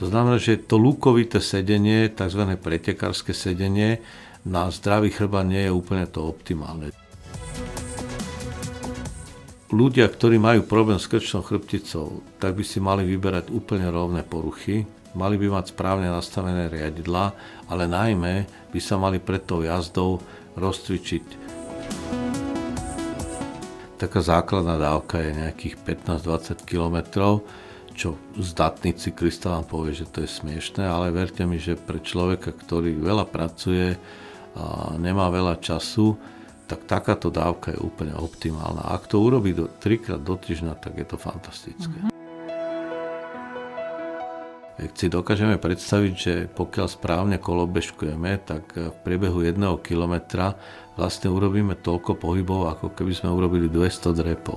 To 0.00 0.08
znamená, 0.08 0.40
že 0.40 0.56
to 0.56 0.80
lúkovité 0.80 1.44
sedenie, 1.44 2.08
tzv. 2.08 2.56
pretekárske 2.56 3.36
sedenie, 3.36 4.00
na 4.48 4.72
zdravý 4.72 5.12
chrba 5.12 5.44
nie 5.44 5.68
je 5.68 5.76
úplne 5.76 6.08
to 6.08 6.24
optimálne. 6.24 6.88
Ľudia, 9.70 10.08
ktorí 10.08 10.40
majú 10.40 10.64
problém 10.64 10.96
s 10.96 11.06
krčnou 11.06 11.44
chrbticou, 11.44 12.24
tak 12.40 12.56
by 12.56 12.64
si 12.64 12.80
mali 12.80 13.04
vyberať 13.04 13.52
úplne 13.52 13.86
rovné 13.92 14.24
poruchy, 14.24 14.88
mali 15.12 15.36
by 15.36 15.60
mať 15.60 15.76
správne 15.76 16.08
nastavené 16.08 16.72
riadidla, 16.72 17.36
ale 17.68 17.84
najmä 17.84 18.48
by 18.72 18.80
sa 18.80 18.96
mali 18.96 19.20
pred 19.20 19.44
tou 19.44 19.62
jazdou 19.62 20.18
rozcvičiť 20.56 21.50
taká 24.00 24.24
základná 24.24 24.80
dávka 24.80 25.20
je 25.20 25.36
nejakých 25.36 25.76
15-20 25.84 26.64
km, 26.64 26.96
čo 28.00 28.16
zdatný 28.40 28.96
cyklista 28.96 29.52
vám 29.52 29.68
povie, 29.68 29.92
že 29.92 30.08
to 30.08 30.24
je 30.24 30.30
smiešné, 30.40 30.88
ale 30.88 31.12
verte 31.12 31.44
mi, 31.44 31.60
že 31.60 31.76
pre 31.76 32.00
človeka, 32.00 32.56
ktorý 32.56 32.96
veľa 32.96 33.28
pracuje 33.28 34.00
a 34.56 34.96
nemá 34.96 35.28
veľa 35.28 35.60
času, 35.60 36.16
tak 36.64 36.88
takáto 36.88 37.28
dávka 37.28 37.76
je 37.76 37.78
úplne 37.84 38.16
optimálna. 38.16 38.88
Ak 38.88 39.04
to 39.04 39.20
urobí 39.20 39.52
do, 39.52 39.68
trikrát 39.68 40.24
do 40.24 40.32
týždňa, 40.32 40.80
tak 40.80 40.96
je 40.96 41.06
to 41.12 41.20
fantastické. 41.20 41.92
Mm-hmm. 41.92 42.16
Ak 44.80 44.96
si 44.96 45.12
dokážeme 45.12 45.60
predstaviť, 45.60 46.12
že 46.16 46.34
pokiaľ 46.56 46.86
správne 46.88 47.36
kolobežkujeme, 47.36 48.40
tak 48.48 48.80
v 48.80 48.96
priebehu 49.04 49.44
jedného 49.44 49.76
kilometra 49.76 50.56
vlastne 50.96 51.28
urobíme 51.28 51.76
toľko 51.76 52.16
pohybov, 52.16 52.72
ako 52.72 52.96
keby 52.96 53.12
sme 53.12 53.28
urobili 53.28 53.68
200 53.68 54.16
drepov. 54.16 54.56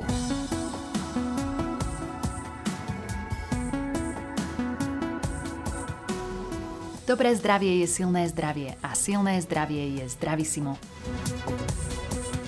Dobré 7.14 7.30
zdravie 7.38 7.86
je 7.86 8.02
silné 8.02 8.26
zdravie 8.26 8.74
a 8.82 8.98
silné 8.98 9.38
zdravie 9.38 10.02
je 10.02 10.10
zdravisimo. 10.18 10.82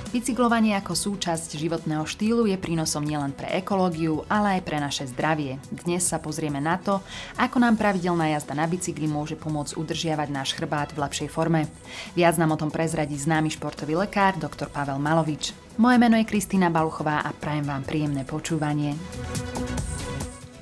Bicyklovanie 0.09 0.73
ako 0.73 0.97
súčasť 0.97 1.53
životného 1.53 2.01
štýlu 2.01 2.49
je 2.49 2.57
prínosom 2.57 3.05
nielen 3.05 3.29
pre 3.29 3.45
ekológiu, 3.61 4.25
ale 4.25 4.57
aj 4.57 4.61
pre 4.65 4.81
naše 4.81 5.05
zdravie. 5.13 5.61
Dnes 5.69 6.09
sa 6.09 6.17
pozrieme 6.17 6.57
na 6.57 6.81
to, 6.81 6.97
ako 7.37 7.61
nám 7.61 7.77
pravidelná 7.77 8.33
jazda 8.33 8.57
na 8.57 8.65
bicykli 8.65 9.05
môže 9.05 9.37
pomôcť 9.37 9.77
udržiavať 9.77 10.33
náš 10.33 10.57
chrbát 10.57 10.89
v 10.97 11.05
lepšej 11.05 11.29
forme. 11.29 11.69
Viac 12.17 12.33
nám 12.41 12.57
o 12.57 12.61
tom 12.65 12.73
prezradí 12.73 13.21
známy 13.21 13.53
športový 13.53 13.93
lekár 14.01 14.33
dr. 14.41 14.65
Pavel 14.73 14.97
Malovič. 14.97 15.53
Moje 15.77 16.01
meno 16.01 16.17
je 16.17 16.25
Kristýna 16.25 16.73
Baluchová 16.73 17.21
a 17.21 17.29
prajem 17.37 17.69
vám 17.69 17.85
príjemné 17.85 18.25
počúvanie. 18.25 18.97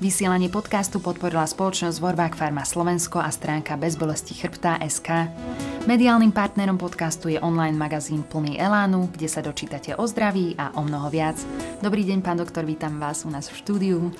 Vysielanie 0.04 0.52
podcastu 0.52 1.00
podporila 1.00 1.48
spoločnosť 1.48 1.96
Vorbák 1.96 2.36
Farma 2.36 2.60
Slovensko 2.60 3.24
a 3.24 3.32
stránka 3.32 3.72
Bezbolesti 3.80 4.36
chrbta 4.36 4.76
SK. 4.84 5.32
Mediálnym 5.88 6.28
partnerom 6.28 6.76
podcastu 6.76 7.32
je 7.32 7.40
online 7.40 7.72
magazín 7.72 8.20
plný 8.20 8.60
Elánu, 8.60 9.08
kde 9.08 9.32
sa 9.32 9.40
dočítate 9.40 9.96
o 9.96 10.04
zdraví 10.04 10.60
a 10.60 10.76
o 10.76 10.84
mnoho 10.84 11.08
viac. 11.08 11.40
Dobrý 11.80 12.04
deň, 12.04 12.20
pán 12.20 12.36
doktor, 12.36 12.68
vítam 12.68 13.00
vás 13.00 13.24
u 13.24 13.32
nás 13.32 13.48
v 13.48 13.56
štúdiu. 13.64 14.12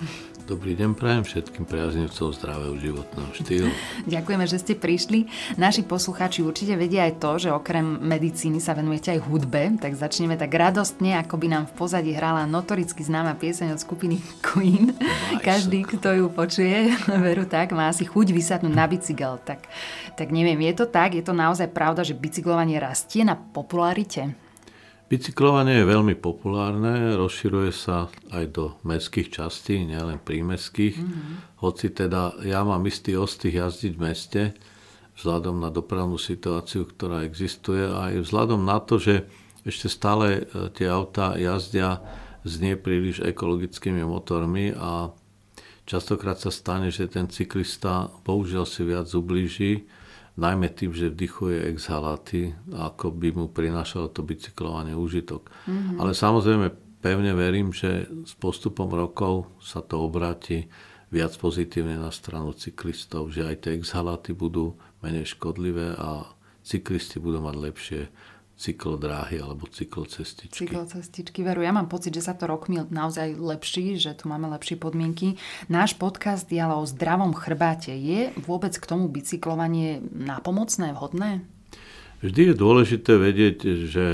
Dobrý 0.45 0.77
deň 0.77 0.92
prajem 0.92 1.25
všetkým 1.25 1.64
priaznivcom 1.64 2.28
zdravého 2.37 2.77
životného 2.77 3.33
štýlu. 3.33 3.73
Ďakujeme, 4.12 4.45
že 4.45 4.61
ste 4.61 4.77
prišli. 4.77 5.25
Naši 5.56 5.89
poslucháči 5.89 6.45
určite 6.45 6.77
vedia 6.77 7.09
aj 7.09 7.17
to, 7.17 7.41
že 7.41 7.48
okrem 7.48 7.97
medicíny 8.05 8.61
sa 8.61 8.77
venujete 8.77 9.17
aj 9.17 9.25
hudbe, 9.25 9.81
tak 9.81 9.97
začneme 9.97 10.36
tak 10.36 10.53
radostne, 10.53 11.17
ako 11.17 11.41
by 11.41 11.47
nám 11.48 11.64
v 11.73 11.77
pozadí 11.81 12.12
hrala 12.12 12.45
notoricky 12.45 13.01
známa 13.01 13.41
pieseň 13.41 13.73
od 13.73 13.81
skupiny 13.81 14.20
Queen. 14.45 14.92
Každý, 15.41 15.89
kto 15.89 16.12
ju 16.12 16.27
počuje, 16.28 16.92
veru 17.25 17.48
tak, 17.48 17.73
má 17.73 17.89
asi 17.89 18.05
chuť 18.05 18.36
vysadnúť 18.36 18.75
na 18.77 18.84
bicykel. 18.84 19.41
Tak, 19.48 19.64
tak 20.12 20.29
neviem, 20.29 20.61
je 20.61 20.77
to 20.77 20.84
tak? 20.84 21.17
Je 21.17 21.25
to 21.25 21.33
naozaj 21.33 21.73
pravda, 21.73 22.05
že 22.05 22.12
bicyklovanie 22.12 22.77
rastie 22.77 23.25
na 23.25 23.33
popularite? 23.33 24.44
Bicyklovanie 25.05 25.85
je 25.85 25.91
veľmi 25.92 26.17
populárne, 26.17 27.13
rozširuje 27.20 27.70
sa 27.77 28.09
aj 28.33 28.45
do 28.57 28.65
mestských 28.89 29.29
častí, 29.29 29.85
nielen 29.85 30.17
prímestských. 30.17 30.97
Mm-hmm. 30.97 31.61
Hoci 31.61 31.92
teda 31.92 32.41
ja 32.41 32.65
mám 32.65 32.81
istý 32.89 33.13
ostých 33.20 33.61
jazdiť 33.61 33.93
v 33.95 34.01
meste, 34.01 34.43
vzhľadom 35.20 35.61
na 35.61 35.69
dopravnú 35.69 36.17
situáciu, 36.17 36.89
ktorá 36.89 37.20
existuje 37.23 37.85
a 37.85 38.11
aj 38.11 38.25
vzhľadom 38.25 38.64
na 38.64 38.81
to, 38.81 38.97
že 38.97 39.29
ešte 39.69 39.93
stále 39.93 40.27
e, 40.48 40.73
tie 40.73 40.89
autá 40.89 41.37
jazdia 41.37 42.01
s 42.45 42.61
nepríliš 42.61 43.25
ekologickými 43.25 44.05
motormi 44.05 44.73
a 44.73 45.13
častokrát 45.85 46.41
sa 46.41 46.48
stane, 46.48 46.89
že 46.89 47.13
ten 47.13 47.29
cyklista 47.29 48.09
bohužiaľ 48.25 48.64
si 48.64 48.83
viac 48.85 49.09
ublíži, 49.13 49.85
najmä 50.34 50.74
tým, 50.74 50.90
že 50.90 51.14
vdychuje 51.14 51.70
exhaláty, 51.70 52.55
ako 52.74 53.14
by 53.14 53.28
mu 53.30 53.46
prinášalo 53.50 54.11
to 54.11 54.27
bicyklovanie 54.27 54.95
užitok. 54.98 55.46
Mm-hmm. 55.67 55.98
Ale 56.02 56.11
samozrejme 56.11 56.67
pevne 56.98 57.33
verím, 57.39 57.70
že 57.70 58.11
s 58.27 58.34
postupom 58.34 58.90
rokov 58.90 59.46
sa 59.62 59.78
to 59.84 60.02
obráti 60.02 60.67
viac 61.14 61.30
pozitívne 61.39 61.95
na 61.95 62.11
stranu 62.11 62.50
cyklistov, 62.50 63.30
že 63.30 63.46
aj 63.46 63.56
tie 63.62 63.78
exhaláty 63.78 64.34
budú 64.34 64.74
menej 64.98 65.39
škodlivé 65.39 65.95
a 65.95 66.27
cyklisti 66.66 67.22
budú 67.22 67.39
mať 67.45 67.56
lepšie 67.61 68.01
cyklodráhy 68.55 69.42
alebo 69.42 69.67
cyklocestičky. 69.67 70.70
Cyklocestičky, 70.70 71.42
veru. 71.42 71.67
Ja 71.67 71.75
mám 71.75 71.91
pocit, 71.91 72.15
že 72.15 72.23
sa 72.23 72.39
to 72.39 72.47
rokmi 72.47 72.79
naozaj 72.87 73.35
lepší, 73.35 73.98
že 73.98 74.15
tu 74.15 74.31
máme 74.31 74.47
lepšie 74.55 74.79
podmienky. 74.79 75.35
Náš 75.67 75.98
podcast 75.98 76.47
je 76.47 76.63
ale 76.63 76.79
o 76.79 76.87
zdravom 76.87 77.35
chrbáte. 77.35 77.91
Je 77.91 78.31
vôbec 78.47 78.70
k 78.79 78.85
tomu 78.87 79.11
bicyklovanie 79.11 79.98
napomocné, 80.14 80.95
vhodné? 80.95 81.43
Vždy 82.23 82.41
je 82.51 82.55
dôležité 82.55 83.13
vedieť, 83.19 83.59
že 83.91 84.07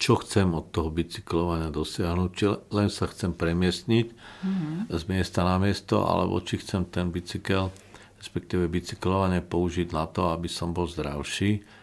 čo 0.00 0.16
chcem 0.24 0.48
od 0.56 0.72
toho 0.72 0.88
bicyklovania 0.88 1.68
dosiahnuť, 1.68 2.30
či 2.32 2.44
len 2.72 2.88
sa 2.88 3.04
chcem 3.04 3.36
premiestniť 3.36 4.06
mm-hmm. 4.16 4.76
z 4.88 5.02
miesta 5.12 5.44
na 5.44 5.60
miesto, 5.60 6.00
alebo 6.08 6.40
či 6.40 6.56
chcem 6.56 6.88
ten 6.88 7.12
bicykel, 7.12 7.68
respektíve 8.16 8.64
bicyklovanie 8.64 9.44
použiť 9.44 9.92
na 9.92 10.08
to, 10.08 10.32
aby 10.32 10.48
som 10.48 10.72
bol 10.72 10.88
zdravší 10.88 11.79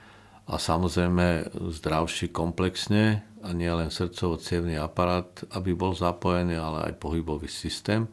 a 0.47 0.55
samozrejme 0.55 1.51
zdravší 1.51 2.31
komplexne 2.31 3.27
a 3.43 3.51
nie 3.51 3.67
len 3.67 3.91
srdcovo 3.91 4.39
aparát, 4.79 5.27
aby 5.51 5.75
bol 5.75 5.91
zapojený, 5.91 6.55
ale 6.55 6.91
aj 6.91 6.99
pohybový 7.03 7.51
systém 7.51 8.07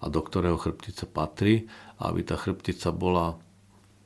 a 0.00 0.08
do 0.08 0.20
ktorého 0.20 0.56
chrbtica 0.56 1.04
patrí, 1.04 1.68
aby 2.00 2.20
tá 2.24 2.36
chrbtica 2.36 2.92
bola 2.92 3.36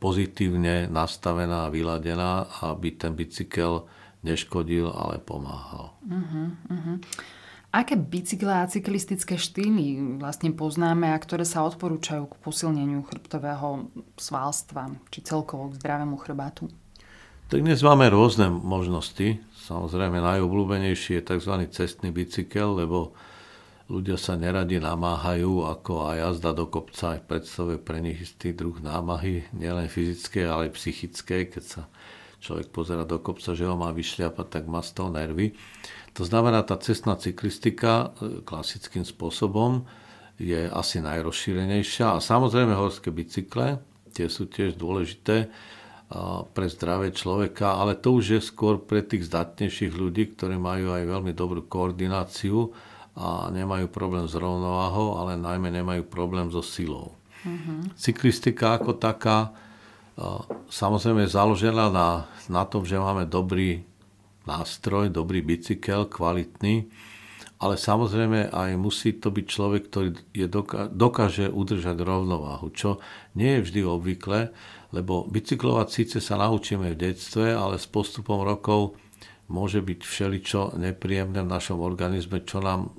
pozitívne 0.02 0.90
nastavená 0.90 1.66
a 1.66 1.72
vyladená, 1.72 2.48
aby 2.66 2.94
ten 2.94 3.14
bicykel 3.14 3.86
neškodil, 4.26 4.90
ale 4.90 5.20
pomáhal. 5.20 5.96
Uh-huh, 6.04 6.48
uh-huh. 6.68 6.96
Aké 7.70 7.94
bicykle 7.94 8.50
a 8.50 8.66
cyklistické 8.66 9.38
štýly 9.38 10.18
vlastne 10.18 10.50
poznáme 10.50 11.14
a 11.14 11.22
ktoré 11.22 11.46
sa 11.46 11.62
odporúčajú 11.62 12.26
k 12.26 12.40
posilneniu 12.42 13.06
chrbtového 13.06 13.86
svalstva 14.18 14.90
či 15.14 15.22
celkovo 15.22 15.70
k 15.70 15.78
zdravému 15.78 16.18
chrbátu? 16.18 16.66
Tak 17.50 17.66
dnes 17.66 17.82
máme 17.82 18.06
rôzne 18.06 18.46
možnosti. 18.46 19.42
Samozrejme 19.66 20.22
najobľúbenejší 20.22 21.18
je 21.18 21.34
tzv. 21.34 21.66
cestný 21.74 22.14
bicykel, 22.14 22.78
lebo 22.78 23.10
ľudia 23.90 24.14
sa 24.14 24.38
neradi 24.38 24.78
namáhajú, 24.78 25.66
ako 25.66 26.14
aj 26.14 26.30
jazda 26.30 26.54
do 26.54 26.70
kopca 26.70 27.18
aj 27.18 27.26
predstavuje 27.26 27.82
pre 27.82 27.98
nich 27.98 28.22
istý 28.22 28.54
druh 28.54 28.78
námahy, 28.78 29.50
nielen 29.50 29.90
fyzické, 29.90 30.46
ale 30.46 30.70
aj 30.70 30.78
psychické. 30.78 31.50
Keď 31.50 31.64
sa 31.66 31.82
človek 32.38 32.70
pozera 32.70 33.02
do 33.02 33.18
kopca, 33.18 33.50
že 33.50 33.66
ho 33.66 33.74
má 33.74 33.90
vyšliapať, 33.90 34.46
tak 34.46 34.70
má 34.70 34.78
z 34.78 34.94
toho 34.94 35.10
nervy. 35.10 35.50
To 36.14 36.22
znamená, 36.22 36.62
tá 36.62 36.78
cestná 36.78 37.18
cyklistika 37.18 38.14
e, 38.22 38.46
klasickým 38.46 39.02
spôsobom 39.02 39.90
je 40.38 40.70
asi 40.70 41.02
najrozšírenejšia. 41.02 42.14
A 42.14 42.22
samozrejme 42.22 42.78
horské 42.78 43.10
bicykle, 43.10 43.82
tie 44.14 44.30
sú 44.30 44.46
tiež 44.46 44.78
dôležité 44.78 45.50
pre 46.50 46.66
zdravé 46.66 47.14
človeka, 47.14 47.78
ale 47.78 47.94
to 47.94 48.18
už 48.18 48.24
je 48.34 48.40
skôr 48.42 48.82
pre 48.82 48.98
tých 49.06 49.30
zdatnejších 49.30 49.94
ľudí, 49.94 50.34
ktorí 50.34 50.58
majú 50.58 50.90
aj 50.90 51.06
veľmi 51.06 51.30
dobrú 51.30 51.62
koordináciu 51.70 52.74
a 53.14 53.46
nemajú 53.54 53.86
problém 53.86 54.26
s 54.26 54.34
rovnováhou, 54.34 55.22
ale 55.22 55.38
najmä 55.38 55.70
nemajú 55.70 56.10
problém 56.10 56.50
so 56.50 56.66
silou. 56.66 57.14
Mm-hmm. 57.46 57.94
Cyklistika 57.94 58.82
ako 58.82 58.98
taká 58.98 59.54
samozrejme 60.68 61.24
je 61.24 61.32
založená 61.32 61.88
na, 61.88 62.28
na 62.50 62.62
tom, 62.66 62.84
že 62.84 62.98
máme 62.98 63.24
dobrý 63.24 63.86
nástroj, 64.44 65.08
dobrý 65.08 65.40
bicykel, 65.40 66.10
kvalitný, 66.10 66.90
ale 67.60 67.76
samozrejme 67.76 68.48
aj 68.48 68.70
musí 68.80 69.20
to 69.20 69.28
byť 69.28 69.46
človek, 69.46 69.82
ktorý 69.92 70.08
je 70.32 70.48
dokáže 70.96 71.52
udržať 71.52 72.00
rovnováhu, 72.00 72.72
čo 72.72 73.04
nie 73.36 73.60
je 73.60 73.64
vždy 73.68 73.80
obvykle, 73.84 74.40
lebo 74.96 75.28
bicyklovať 75.28 75.88
síce 75.92 76.18
sa 76.24 76.40
naučíme 76.40 76.88
v 76.96 77.00
detstve, 77.12 77.52
ale 77.52 77.76
s 77.76 77.84
postupom 77.84 78.40
rokov 78.40 78.96
môže 79.52 79.84
byť 79.84 80.00
všeličo 80.00 80.60
nepríjemné 80.80 81.44
v 81.44 81.52
našom 81.52 81.84
organizme, 81.84 82.40
čo 82.48 82.64
nám 82.64 82.96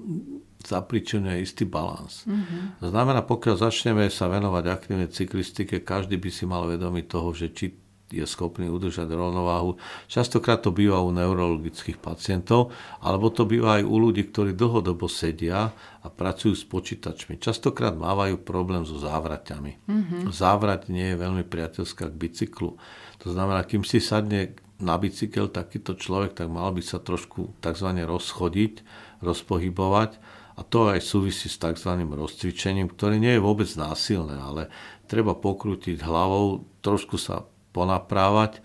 zapričinuje 0.61 1.41
istý 1.41 1.65
balans. 1.65 2.29
Mm-hmm. 2.29 2.85
Znamená, 2.85 3.25
pokiaľ 3.25 3.55
začneme 3.65 4.05
sa 4.13 4.29
venovať 4.29 4.63
aktívnej 4.69 5.09
cyklistike, 5.09 5.81
každý 5.81 6.21
by 6.21 6.29
si 6.29 6.45
mal 6.45 6.69
vedomiť 6.69 7.05
toho, 7.09 7.33
že 7.33 7.49
či 7.49 7.73
je 8.11 8.27
schopný 8.27 8.67
udržať 8.67 9.07
rovnováhu. 9.07 9.79
Častokrát 10.11 10.59
to 10.59 10.75
býva 10.75 10.99
u 10.99 11.15
neurologických 11.15 11.97
pacientov, 11.97 12.75
alebo 12.99 13.31
to 13.31 13.47
býva 13.47 13.79
aj 13.79 13.83
u 13.87 13.95
ľudí, 13.97 14.27
ktorí 14.29 14.51
dlhodobo 14.53 15.07
sedia 15.07 15.71
a 16.01 16.07
pracujú 16.11 16.53
s 16.53 16.67
počítačmi. 16.67 17.39
Častokrát 17.39 17.95
mávajú 17.95 18.43
problém 18.43 18.83
so 18.83 18.99
závraťami. 18.99 19.87
Mm-hmm. 19.87 20.21
Závrať 20.29 20.91
nie 20.91 21.15
je 21.15 21.21
veľmi 21.21 21.43
priateľská 21.47 22.11
k 22.11 22.19
bicyklu. 22.19 22.75
To 23.23 23.27
znamená, 23.31 23.63
kým 23.63 23.87
si 23.87 24.03
sadne 24.03 24.59
na 24.81 24.97
bicykel 24.97 25.47
takýto 25.47 25.93
človek, 25.93 26.33
tak 26.33 26.49
mal 26.49 26.73
by 26.73 26.81
sa 26.81 26.97
trošku 26.97 27.53
tzv. 27.61 27.89
rozchodiť, 28.01 28.73
rozpohybovať 29.21 30.17
a 30.57 30.61
to 30.65 30.89
aj 30.89 30.99
súvisí 30.99 31.47
s 31.47 31.61
tzv. 31.61 31.91
rozcvičením, 32.01 32.91
ktoré 32.91 33.21
nie 33.21 33.37
je 33.37 33.45
vôbec 33.45 33.69
násilné, 33.77 34.35
ale 34.35 34.73
treba 35.05 35.37
pokrútiť 35.37 36.01
hlavou, 36.01 36.65
trošku 36.81 37.15
sa 37.21 37.45
ponaprávať 37.71 38.63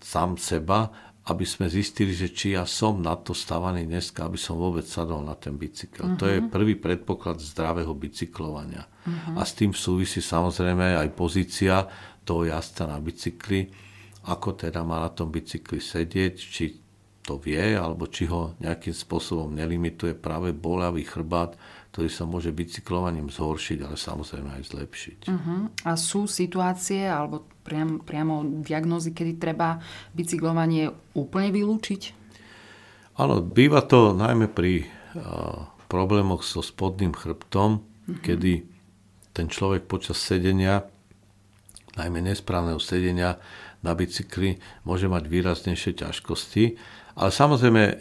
sám 0.00 0.40
seba, 0.40 0.90
aby 1.28 1.44
sme 1.46 1.70
zistili, 1.70 2.16
že 2.16 2.32
či 2.32 2.56
ja 2.56 2.64
som 2.64 2.98
na 2.98 3.14
to 3.14 3.36
stavaný 3.36 3.86
dneska, 3.86 4.26
aby 4.26 4.40
som 4.40 4.56
vôbec 4.58 4.82
sadol 4.88 5.22
na 5.22 5.36
ten 5.36 5.54
bicykel. 5.54 6.16
Uh-huh. 6.16 6.18
To 6.18 6.26
je 6.26 6.42
mhm. 6.42 6.48
prvý 6.50 6.74
predpoklad 6.80 7.38
zdravého 7.38 7.92
bicyklovania. 7.94 8.88
Uh-huh. 9.06 9.38
A 9.38 9.46
s 9.46 9.54
tým 9.54 9.70
súvisí 9.76 10.18
samozrejme 10.18 10.98
aj 10.98 11.08
pozícia 11.14 11.86
toho 12.24 12.48
jazda 12.48 12.88
na 12.88 12.98
bicykli, 12.98 13.68
ako 14.26 14.58
teda 14.58 14.82
má 14.82 15.00
na 15.00 15.10
tom 15.12 15.32
bicykli 15.32 15.80
sedieť, 15.80 16.34
či 16.36 16.64
to 17.20 17.36
vie, 17.36 17.76
alebo 17.76 18.08
či 18.08 18.26
ho 18.26 18.56
nejakým 18.58 18.96
spôsobom 18.96 19.52
nelimituje 19.52 20.16
práve 20.16 20.56
bolavý 20.56 21.04
chrbát, 21.04 21.54
ktorý 21.90 22.06
sa 22.06 22.22
môže 22.22 22.54
bicyklovaním 22.54 23.34
zhoršiť, 23.34 23.78
ale 23.82 23.98
samozrejme 23.98 24.50
aj 24.54 24.62
zlepšiť. 24.70 25.18
Uh-huh. 25.26 25.66
A 25.82 25.90
sú 25.98 26.30
situácie 26.30 27.02
alebo 27.02 27.42
priam, 27.66 27.98
priamo 27.98 28.46
diagnózy, 28.62 29.10
kedy 29.10 29.42
treba 29.42 29.82
bicyklovanie 30.14 30.94
úplne 31.18 31.50
vylúčiť? 31.50 32.02
Áno, 33.18 33.42
býva 33.42 33.82
to 33.82 34.14
najmä 34.14 34.46
pri 34.46 34.86
uh, 34.86 35.66
problémoch 35.90 36.46
so 36.46 36.62
spodným 36.62 37.10
chrbtom, 37.10 37.82
uh-huh. 37.82 38.22
kedy 38.22 38.70
ten 39.34 39.50
človek 39.50 39.90
počas 39.90 40.22
sedenia, 40.22 40.86
najmä 41.98 42.22
nesprávneho 42.22 42.78
sedenia 42.78 43.42
na 43.82 43.98
bicykli, 43.98 44.62
môže 44.86 45.10
mať 45.10 45.26
výraznejšie 45.26 45.98
ťažkosti. 45.98 46.64
Ale 47.18 47.30
samozrejme, 47.34 47.82
e, 47.82 47.94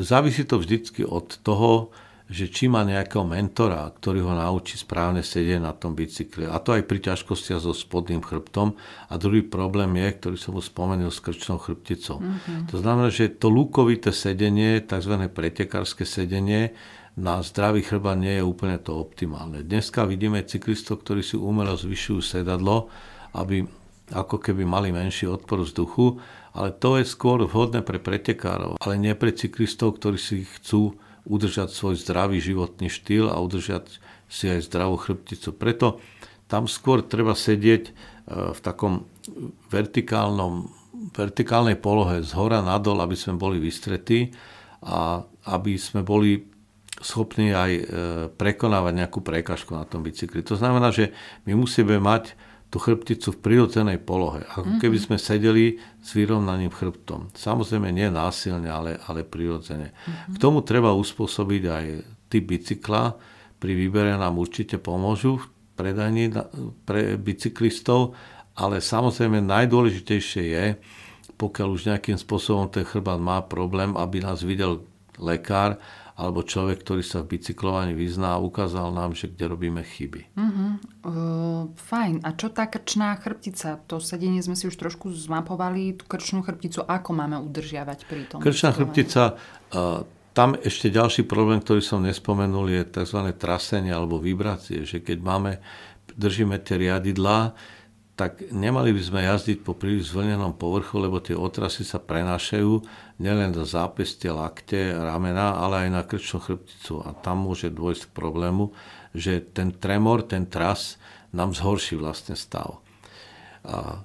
závisí 0.00 0.48
to 0.48 0.56
vždycky 0.56 1.04
od 1.04 1.36
toho, 1.44 1.92
že 2.26 2.50
či 2.50 2.66
má 2.66 2.82
nejakého 2.82 3.22
mentora, 3.22 3.86
ktorý 3.86 4.26
ho 4.26 4.34
naučí 4.34 4.74
správne 4.74 5.22
sedieť 5.22 5.62
na 5.62 5.70
tom 5.70 5.94
bicykli. 5.94 6.50
A 6.50 6.58
to 6.58 6.74
aj 6.74 6.82
pri 6.82 6.98
ťažkostiach 6.98 7.62
so 7.62 7.70
spodným 7.70 8.18
chrbtom. 8.18 8.74
A 9.06 9.14
druhý 9.14 9.46
problém 9.46 9.94
je, 9.94 10.08
ktorý 10.10 10.36
som 10.36 10.58
už 10.58 10.74
spomenul, 10.74 11.14
s 11.14 11.22
krčnou 11.22 11.62
chrbticou. 11.62 12.18
Mm-hmm. 12.18 12.74
To 12.74 12.76
znamená, 12.82 13.14
že 13.14 13.30
to 13.30 13.46
lúkovité 13.46 14.10
sedenie, 14.10 14.82
tzv. 14.82 15.14
pretekárske 15.30 16.02
sedenie, 16.02 16.74
na 17.16 17.40
zdravý 17.40 17.80
chrba 17.80 18.12
nie 18.12 18.36
je 18.36 18.44
úplne 18.44 18.76
to 18.76 18.92
optimálne. 18.92 19.64
Dneska 19.64 20.04
vidíme 20.04 20.44
cyklistov, 20.44 21.00
ktorí 21.00 21.24
si 21.24 21.38
umelo 21.38 21.72
zvyšujú 21.72 22.20
sedadlo, 22.20 22.92
aby 23.32 23.64
ako 24.12 24.38
keby 24.38 24.68
mali 24.68 24.92
menší 24.92 25.30
odpor 25.30 25.64
vzduchu, 25.64 26.20
ale 26.52 26.74
to 26.76 27.00
je 27.00 27.08
skôr 27.08 27.42
vhodné 27.42 27.80
pre 27.82 27.98
pretekárov, 27.98 28.78
ale 28.84 28.94
nie 29.00 29.16
pre 29.16 29.32
cyklistov, 29.32 29.96
ktorí 29.96 30.18
si 30.20 30.44
chcú 30.44 30.94
udržať 31.26 31.74
svoj 31.74 31.98
zdravý 31.98 32.38
životný 32.38 32.86
štýl 32.86 33.28
a 33.28 33.42
udržať 33.42 33.98
si 34.30 34.46
aj 34.46 34.70
zdravú 34.70 34.98
chrbticu. 34.98 35.54
Preto 35.54 35.98
tam 36.46 36.70
skôr 36.70 37.02
treba 37.02 37.34
sedieť 37.34 37.84
e, 37.86 37.92
v 38.54 38.58
takom 38.62 39.06
vertikálnom, 39.70 40.70
vertikálnej 41.14 41.74
polohe 41.74 42.22
z 42.22 42.30
hora 42.38 42.62
nadol, 42.62 43.02
aby 43.02 43.18
sme 43.18 43.34
boli 43.34 43.58
vystretí 43.58 44.30
a 44.86 45.26
aby 45.50 45.74
sme 45.74 46.06
boli 46.06 46.46
schopní 47.02 47.52
aj 47.52 47.70
e, 47.74 47.82
prekonávať 48.32 48.92
nejakú 48.94 49.20
prekažku 49.20 49.74
na 49.74 49.84
tom 49.84 50.06
bicykli. 50.06 50.40
To 50.46 50.54
znamená, 50.56 50.94
že 50.94 51.12
my 51.44 51.58
musíme 51.58 51.98
mať 51.98 52.38
tú 52.66 52.82
chrbticu 52.82 53.30
v 53.30 53.42
prirodzenej 53.42 54.02
polohe. 54.02 54.42
Ako 54.42 54.82
keby 54.82 54.98
sme 54.98 55.16
sedeli 55.22 55.78
s 56.02 56.12
vyrovnaným 56.18 56.74
chrbtom. 56.74 57.30
Samozrejme 57.32 57.94
nie 57.94 58.10
násilne, 58.10 58.66
ale, 58.66 58.98
ale 59.06 59.22
prirodzene. 59.22 59.94
Mm-hmm. 59.94 60.34
K 60.34 60.36
tomu 60.42 60.66
treba 60.66 60.90
uspôsobiť 60.90 61.62
aj 61.70 61.84
typ 62.26 62.44
bicykla. 62.50 63.14
Pri 63.56 63.72
výbere 63.72 64.18
nám 64.18 64.36
určite 64.36 64.82
pomôžu 64.82 65.38
predajní 65.78 66.34
pre 66.82 67.14
bicyklistov, 67.14 68.18
ale 68.56 68.82
samozrejme 68.82 69.44
najdôležitejšie 69.44 70.42
je, 70.42 70.66
pokiaľ 71.36 71.68
už 71.70 71.82
nejakým 71.92 72.16
spôsobom 72.16 72.72
ten 72.72 72.82
chrbát 72.82 73.20
má 73.20 73.44
problém, 73.44 73.92
aby 73.94 74.24
nás 74.24 74.40
videl 74.40 74.82
lekár 75.20 75.76
alebo 76.16 76.40
človek, 76.40 76.80
ktorý 76.80 77.04
sa 77.04 77.20
v 77.20 77.36
bicyklovaní 77.36 77.92
vyzná 77.92 78.40
a 78.40 78.42
ukázal 78.42 78.88
nám, 78.88 79.12
že 79.12 79.28
kde 79.28 79.52
robíme 79.52 79.84
chyby. 79.84 80.32
Uh-huh. 80.32 80.70
Uh, 81.04 81.62
fajn. 81.76 82.24
A 82.24 82.32
čo 82.32 82.48
tá 82.48 82.64
krčná 82.72 83.12
chrbtica? 83.20 83.76
To 83.84 84.00
sedenie 84.00 84.40
sme 84.40 84.56
si 84.56 84.64
už 84.64 84.80
trošku 84.80 85.12
zmapovali. 85.12 85.92
Tú 86.00 86.08
krčnú 86.08 86.40
chrbticu 86.40 86.88
ako 86.88 87.10
máme 87.12 87.36
udržiavať 87.44 87.98
pri 88.08 88.22
tom? 88.32 88.40
Krčná 88.40 88.72
chrbtica, 88.72 89.36
uh, 89.76 90.08
tam 90.32 90.56
ešte 90.56 90.88
ďalší 90.88 91.28
problém, 91.28 91.60
ktorý 91.60 91.84
som 91.84 92.00
nespomenul, 92.00 92.72
je 92.72 92.82
tzv. 92.88 93.20
trasenie 93.36 93.92
alebo 93.92 94.16
vibrácie. 94.16 94.88
Že 94.88 95.04
keď 95.04 95.18
máme, 95.20 95.60
držíme 96.16 96.56
tie 96.64 96.80
riadidlá, 96.80 97.52
tak 98.16 98.48
nemali 98.48 98.96
by 98.96 99.02
sme 99.04 99.20
jazdiť 99.28 99.60
po 99.60 99.76
príliš 99.76 100.16
zvlnenom 100.16 100.56
povrchu, 100.56 100.96
lebo 100.96 101.20
tie 101.20 101.36
otrasy 101.36 101.84
sa 101.84 102.00
prenášajú 102.00 102.80
nielen 103.20 103.52
do 103.52 103.68
zápestia, 103.68 104.32
lakte, 104.32 104.96
ramena, 104.96 105.60
ale 105.60 105.86
aj 105.86 105.88
na 105.92 106.00
krčnú 106.00 106.40
chrbticu. 106.40 107.04
A 107.04 107.12
tam 107.12 107.44
môže 107.44 107.68
dôjsť 107.68 108.08
k 108.08 108.16
problému, 108.16 108.72
že 109.12 109.44
ten 109.44 109.68
tremor, 109.68 110.24
ten 110.24 110.48
tras 110.48 110.96
nám 111.36 111.52
zhorší 111.52 112.00
vlastne 112.00 112.32
stav. 112.40 112.80
A 113.68 114.00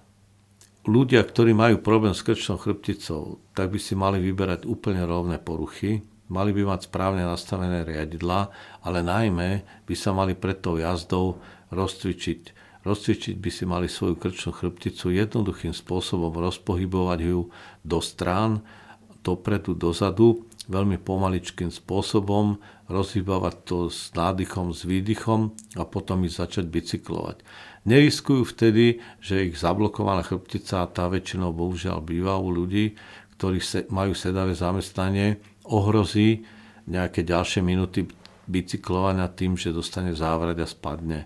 ľudia, 0.83 1.23
ktorí 1.23 1.55
majú 1.55 1.79
problém 1.79 2.11
s 2.11 2.19
krčnou 2.19 2.59
chrbticou, 2.59 3.39
tak 3.55 3.71
by 3.71 3.79
si 3.79 3.95
mali 3.95 4.19
vyberať 4.19 4.67
úplne 4.67 5.07
rovné 5.07 5.39
poruchy, 5.39 6.03
mali 6.27 6.51
by 6.51 6.67
mať 6.67 6.91
správne 6.91 7.23
nastavené 7.23 7.87
riadidla, 7.87 8.51
ale 8.83 8.99
najmä 9.07 9.63
by 9.87 9.95
sa 9.95 10.11
mali 10.11 10.35
pred 10.35 10.59
tou 10.59 10.75
jazdou 10.75 11.39
rozcvičiť 11.71 12.70
Rozcvičiť 12.81 13.37
by 13.37 13.49
si 13.53 13.63
mali 13.69 13.85
svoju 13.85 14.17
krčnú 14.17 14.57
chrbticu 14.57 15.13
jednoduchým 15.13 15.69
spôsobom, 15.69 16.33
rozpohybovať 16.33 17.19
ju 17.21 17.53
do 17.85 17.99
strán, 18.01 18.65
dopredu, 19.21 19.77
dozadu, 19.77 20.49
veľmi 20.65 20.97
pomaličkým 20.97 21.69
spôsobom, 21.69 22.57
rozhýbavať 22.89 23.55
to 23.65 23.77
s 23.93 24.09
nádychom, 24.17 24.73
s 24.73 24.81
výdychom 24.85 25.53
a 25.77 25.83
potom 25.85 26.25
ich 26.25 26.33
začať 26.33 26.65
bicyklovať. 26.73 27.45
Neriskujú 27.85 28.45
vtedy, 28.45 29.01
že 29.21 29.49
ich 29.49 29.57
zablokovaná 29.57 30.25
chrbtica, 30.25 30.85
a 30.85 30.91
tá 30.91 31.05
väčšinou 31.05 31.53
bohužiaľ 31.53 32.01
býva 32.01 32.37
u 32.37 32.49
ľudí, 32.49 32.97
ktorí 33.37 33.61
majú 33.89 34.13
sedavé 34.13 34.53
zamestnanie, 34.53 35.41
ohrozí 35.65 36.45
nejaké 36.85 37.25
ďalšie 37.25 37.61
minúty 37.65 38.05
bicyklovania 38.45 39.29
tým, 39.33 39.57
že 39.57 39.73
dostane 39.73 40.13
závrať 40.13 40.57
a 40.61 40.67
spadne 40.69 41.19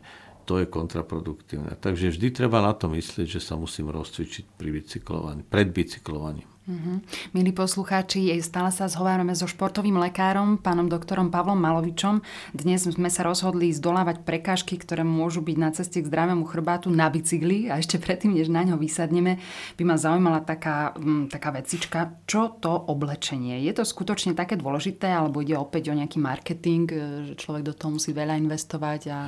to 0.45 0.61
je 0.61 0.69
kontraproduktívne. 0.69 1.73
Takže 1.81 2.13
vždy 2.13 2.27
treba 2.29 2.61
na 2.61 2.77
to 2.77 2.87
myslieť, 2.87 3.27
že 3.27 3.41
sa 3.41 3.57
musím 3.57 3.89
rozcvičiť 3.89 4.55
pri 4.55 4.69
bicyklovaní, 4.79 5.41
pred 5.41 5.73
bicyklovaním. 5.73 6.45
Mm-hmm. 6.65 7.29
Milí 7.37 7.53
poslucháči, 7.53 8.33
stále 8.41 8.73
sa 8.73 8.89
zhovárame 8.89 9.37
so 9.37 9.45
športovým 9.45 10.01
lekárom, 10.01 10.57
pánom 10.57 10.89
doktorom 10.89 11.29
Pavlom 11.29 11.61
Malovičom. 11.61 12.25
Dnes 12.57 12.89
sme 12.89 13.05
sa 13.13 13.21
rozhodli 13.21 13.69
zdolávať 13.69 14.25
prekážky, 14.25 14.81
ktoré 14.81 15.05
môžu 15.05 15.45
byť 15.45 15.57
na 15.61 15.69
ceste 15.69 16.01
k 16.01 16.09
zdravému 16.09 16.41
chrbátu 16.49 16.89
na 16.89 17.05
bicykli 17.13 17.69
a 17.69 17.77
ešte 17.77 18.01
predtým, 18.01 18.33
než 18.33 18.49
na 18.49 18.65
ňo 18.65 18.81
vysadneme, 18.81 19.37
by 19.77 19.83
ma 19.85 19.93
zaujímala 19.93 20.41
taká, 20.41 20.97
m, 20.97 21.29
taká 21.29 21.53
vecička, 21.53 22.17
čo 22.25 22.57
to 22.57 22.73
oblečenie. 22.73 23.61
Je 23.61 23.69
to 23.69 23.85
skutočne 23.85 24.33
také 24.33 24.57
dôležité, 24.57 25.05
alebo 25.05 25.45
ide 25.45 25.53
opäť 25.53 25.93
o 25.93 25.97
nejaký 26.01 26.17
marketing, 26.17 26.89
že 27.29 27.33
človek 27.37 27.61
do 27.61 27.77
toho 27.77 27.93
musí 27.93 28.09
veľa 28.09 28.41
investovať 28.41 29.01
a 29.13 29.19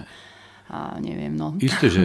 a 0.67 1.00
neviem, 1.00 1.31
no. 1.31 1.55
Isté, 1.63 1.88
že 1.88 2.03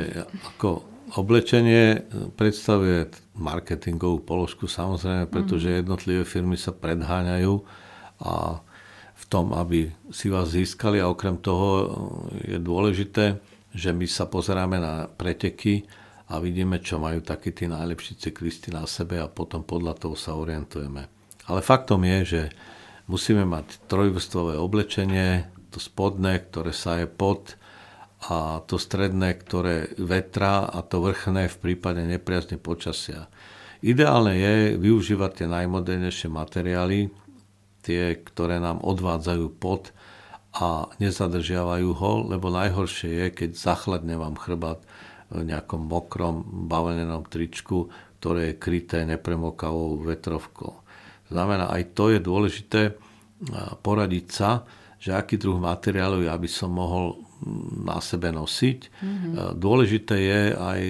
ako 0.55 0.87
oblečenie 1.19 2.07
predstavuje 2.39 3.11
marketingovú 3.37 4.25
položku 4.25 4.71
samozrejme, 4.71 5.29
pretože 5.29 5.69
mhm. 5.69 5.77
jednotlivé 5.85 6.23
firmy 6.25 6.57
sa 6.57 6.73
predháňajú 6.73 7.55
a 8.23 8.63
v 9.13 9.25
tom, 9.31 9.55
aby 9.55 9.93
si 10.11 10.27
vás 10.33 10.51
získali 10.51 10.99
a 10.99 11.11
okrem 11.11 11.39
toho 11.39 11.95
je 12.43 12.59
dôležité, 12.59 13.39
že 13.73 13.95
my 13.95 14.05
sa 14.05 14.27
pozeráme 14.27 14.83
na 14.83 15.07
preteky 15.09 15.87
a 16.29 16.41
vidíme, 16.41 16.81
čo 16.81 16.99
majú 16.99 17.23
takí 17.23 17.53
tí 17.53 17.69
najlepší 17.69 18.19
cyklisti 18.19 18.73
na 18.73 18.89
sebe 18.89 19.21
a 19.21 19.31
potom 19.31 19.63
podľa 19.63 19.95
toho 19.97 20.17
sa 20.17 20.37
orientujeme. 20.37 21.07
Ale 21.49 21.61
faktom 21.61 22.03
je, 22.03 22.19
že 22.25 22.43
musíme 23.07 23.45
mať 23.45 23.85
trojvrstvové 23.87 24.57
oblečenie, 24.59 25.49
to 25.73 25.81
spodné, 25.81 26.45
ktoré 26.53 26.73
sa 26.77 27.01
je 27.01 27.09
pod 27.09 27.57
a 28.23 28.63
to 28.63 28.79
stredné, 28.79 29.35
ktoré 29.43 29.91
vetra 29.99 30.63
a 30.71 30.79
to 30.87 31.03
vrchné 31.03 31.51
v 31.51 31.57
prípade 31.59 32.07
nepriazne 32.07 32.55
počasia. 32.55 33.27
Ideálne 33.83 34.39
je 34.39 34.55
využívať 34.79 35.43
tie 35.43 35.47
najmodernejšie 35.51 36.31
materiály, 36.31 37.11
tie, 37.83 38.23
ktoré 38.23 38.63
nám 38.63 38.79
odvádzajú 38.87 39.47
pod 39.59 39.91
a 40.55 40.87
nezadržiavajú 41.03 41.91
ho, 41.99 42.13
lebo 42.31 42.53
najhoršie 42.53 43.11
je, 43.11 43.27
keď 43.35 43.51
zachladne 43.59 44.15
vám 44.15 44.39
chrbát 44.39 44.79
v 45.33 45.49
nejakom 45.49 45.89
mokrom 45.89 46.69
bavlnenom 46.71 47.27
tričku, 47.27 47.91
ktoré 48.23 48.55
je 48.55 48.61
kryté 48.61 49.03
nepremokavou 49.03 49.99
vetrovkou. 50.05 50.79
Znamená, 51.33 51.73
aj 51.75 51.97
to 51.97 52.13
je 52.13 52.21
dôležité 52.23 52.95
poradiť 53.83 54.27
sa, 54.31 54.63
že 55.03 55.11
aký 55.11 55.41
druh 55.41 55.59
materiálu 55.59 56.23
ja 56.29 56.39
by 56.39 56.47
som 56.47 56.71
mohol 56.71 57.19
na 57.83 57.99
sebe 57.99 58.31
nosiť. 58.31 58.81
Mm-hmm. 58.89 59.33
Dôležité 59.59 60.17
je 60.19 60.43
aj 60.55 60.81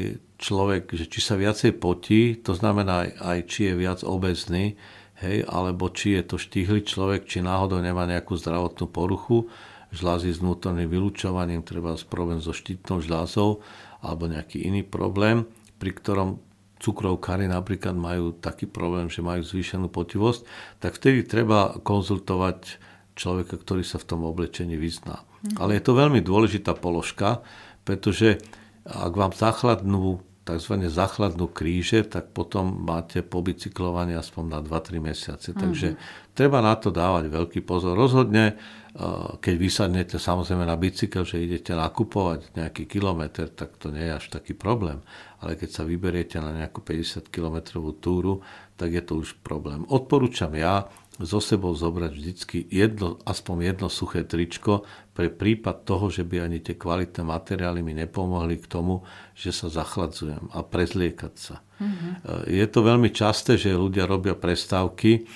človek, 0.43 0.91
že 0.93 1.07
či 1.07 1.21
sa 1.23 1.39
viacej 1.39 1.79
potí, 1.79 2.37
to 2.43 2.53
znamená 2.53 3.09
aj 3.23 3.39
či 3.47 3.71
je 3.71 3.75
viac 3.79 4.03
obezný, 4.03 4.75
hej, 5.23 5.47
alebo 5.47 5.87
či 5.89 6.19
je 6.19 6.23
to 6.27 6.37
štíhly 6.37 6.83
človek, 6.83 7.31
či 7.31 7.41
náhodou 7.41 7.79
nemá 7.79 8.05
nejakú 8.11 8.35
zdravotnú 8.35 8.91
poruchu, 8.91 9.47
žlázy 9.95 10.35
s 10.35 10.43
vnútorným 10.43 10.91
vylúčovaním, 10.91 11.63
treba 11.63 11.95
problém 12.11 12.43
so 12.43 12.51
štítnou 12.51 12.99
žľazou 13.05 13.63
alebo 14.03 14.27
nejaký 14.27 14.67
iný 14.67 14.83
problém, 14.83 15.47
pri 15.79 15.95
ktorom 15.95 16.43
cukrovkári 16.83 17.47
napríklad 17.47 17.95
majú 17.95 18.35
taký 18.35 18.67
problém, 18.67 19.07
že 19.07 19.23
majú 19.23 19.47
zvýšenú 19.47 19.87
potivosť, 19.87 20.43
tak 20.83 20.99
vtedy 20.99 21.23
treba 21.23 21.79
konzultovať 21.79 22.83
človeka, 23.15 23.55
ktorý 23.63 23.87
sa 23.87 24.03
v 24.03 24.09
tom 24.11 24.27
oblečení 24.27 24.75
vyzná. 24.75 25.23
Mm. 25.43 25.59
Ale 25.59 25.79
je 25.79 25.83
to 25.83 25.93
veľmi 25.99 26.21
dôležitá 26.23 26.79
položka, 26.79 27.43
pretože 27.83 28.39
ak 28.87 29.15
vám 29.15 29.35
zachladnú 29.35 30.23
tzv. 30.43 30.75
zachladnú 30.91 31.47
kríže, 31.47 32.03
tak 32.03 32.35
potom 32.35 32.83
máte 32.83 33.23
po 33.23 33.39
bicyklovaní 33.47 34.19
aspoň 34.19 34.45
na 34.51 34.59
2-3 34.59 34.99
mesiace. 34.99 35.55
Mm-hmm. 35.55 35.63
Takže 35.63 35.89
treba 36.35 36.59
na 36.59 36.75
to 36.75 36.91
dávať 36.91 37.31
veľký 37.31 37.61
pozor. 37.63 37.95
Rozhodne, 37.95 38.59
eh, 38.59 39.03
keď 39.39 39.55
vysadnete 39.55 40.17
samozrejme 40.19 40.67
na 40.67 40.75
bicykel, 40.75 41.23
že 41.23 41.47
idete 41.47 41.79
nakupovať 41.79 42.59
nejaký 42.59 42.91
kilometr, 42.91 43.55
tak 43.55 43.79
to 43.79 43.95
nie 43.95 44.03
je 44.03 44.19
až 44.19 44.25
taký 44.35 44.59
problém. 44.59 44.99
Ale 45.39 45.55
keď 45.55 45.71
sa 45.71 45.83
vyberiete 45.87 46.43
na 46.43 46.51
nejakú 46.51 46.83
50 46.83 47.31
kilometrovú 47.31 47.95
túru, 48.03 48.43
tak 48.75 48.91
je 48.91 49.03
to 49.03 49.23
už 49.23 49.39
problém. 49.47 49.87
Odporúčam 49.87 50.51
ja, 50.59 50.91
so 51.21 51.45
sebou 51.45 51.77
zobrať 51.77 52.13
vždycky 52.17 52.59
jedno, 52.73 53.21
aspoň 53.29 53.77
jedno 53.77 53.89
suché 53.93 54.25
tričko 54.25 54.89
pre 55.13 55.29
prípad 55.29 55.85
toho, 55.85 56.09
že 56.09 56.25
by 56.25 56.49
ani 56.49 56.65
tie 56.65 56.81
kvalitné 56.81 57.21
materiály 57.21 57.85
mi 57.85 57.93
nepomohli 57.93 58.57
k 58.57 58.67
tomu, 58.67 59.05
že 59.37 59.53
sa 59.53 59.69
zachladzujem 59.69 60.49
a 60.57 60.65
prezliekať 60.65 61.35
sa. 61.37 61.61
Mm-hmm. 61.77 62.13
Je 62.49 62.67
to 62.73 62.81
veľmi 62.81 63.13
časté, 63.13 63.61
že 63.61 63.77
ľudia 63.77 64.09
robia 64.09 64.33
prestávky 64.33 65.29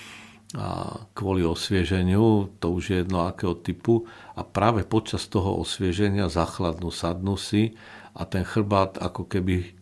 a 0.57 1.03
kvôli 1.13 1.45
osvieženiu, 1.45 2.57
to 2.57 2.67
už 2.73 2.85
je 2.89 2.97
jedno 3.05 3.29
akého 3.29 3.53
typu, 3.61 4.09
a 4.33 4.47
práve 4.47 4.87
počas 4.89 5.29
toho 5.29 5.61
osvieženia 5.61 6.33
zachladnú, 6.33 6.89
sadnú 6.89 7.37
si 7.37 7.77
a 8.17 8.25
ten 8.25 8.47
chrbát 8.49 8.97
ako 8.97 9.29
keby 9.29 9.77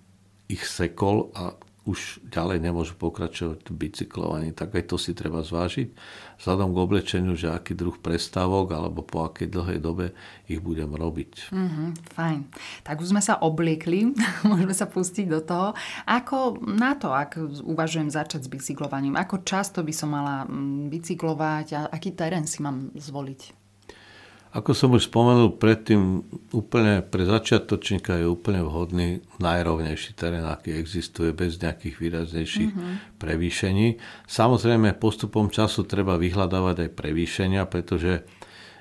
ich 0.51 0.65
sekol 0.67 1.31
a 1.39 1.55
už 1.85 2.25
ďalej 2.33 2.65
nemôžu 2.65 2.97
pokračovať 2.97 3.69
v 3.69 3.77
bicyklovaní, 3.77 4.57
tak 4.57 4.73
aj 4.73 4.89
to 4.89 4.97
si 4.97 5.13
treba 5.13 5.45
zvážiť. 5.45 5.93
Vzhľadom 6.41 6.73
k 6.73 6.81
oblečeniu, 6.81 7.37
že 7.37 7.53
aký 7.53 7.77
druh 7.77 7.93
prestávok 8.01 8.73
alebo 8.73 9.05
po 9.05 9.29
akej 9.29 9.53
dlhej 9.53 9.79
dobe 9.85 10.17
ich 10.49 10.65
budem 10.65 10.89
robiť. 10.97 11.53
Mm-hmm, 11.53 11.89
fajn. 12.17 12.41
Tak 12.89 13.05
už 13.05 13.13
sme 13.13 13.21
sa 13.21 13.37
obliekli, 13.37 14.17
môžeme 14.49 14.73
sa 14.73 14.89
pustiť 14.89 15.27
do 15.29 15.45
toho. 15.45 15.77
Ako 16.09 16.57
na 16.65 16.97
to, 16.97 17.13
ak 17.13 17.37
uvažujem 17.65 18.09
začať 18.09 18.49
s 18.49 18.53
bicyklovaním, 18.53 19.21
ako 19.21 19.45
často 19.45 19.85
by 19.85 19.93
som 19.93 20.17
mala 20.17 20.49
mm, 20.49 20.89
bicyklovať 20.89 21.67
a 21.77 21.81
aký 21.93 22.17
terén 22.17 22.49
si 22.49 22.65
mám 22.65 22.97
zvoliť? 22.97 23.64
Ako 24.55 24.71
som 24.71 24.95
už 24.95 25.11
spomenul 25.11 25.59
predtým, 25.59 26.23
úplne 26.55 27.03
pre 27.03 27.27
začiatočníka 27.27 28.23
je 28.23 28.31
úplne 28.31 28.63
vhodný 28.63 29.19
najrovnejší 29.43 30.15
terén, 30.15 30.47
aký 30.47 30.79
existuje, 30.79 31.35
bez 31.35 31.59
nejakých 31.59 31.99
výraznejších 31.99 32.71
mm-hmm. 32.71 33.19
prevýšení. 33.19 33.99
Samozrejme, 34.31 34.95
postupom 34.95 35.51
času 35.51 35.83
treba 35.91 36.15
vyhľadávať 36.15 36.87
aj 36.87 36.91
prevýšenia, 36.95 37.67
pretože 37.67 38.23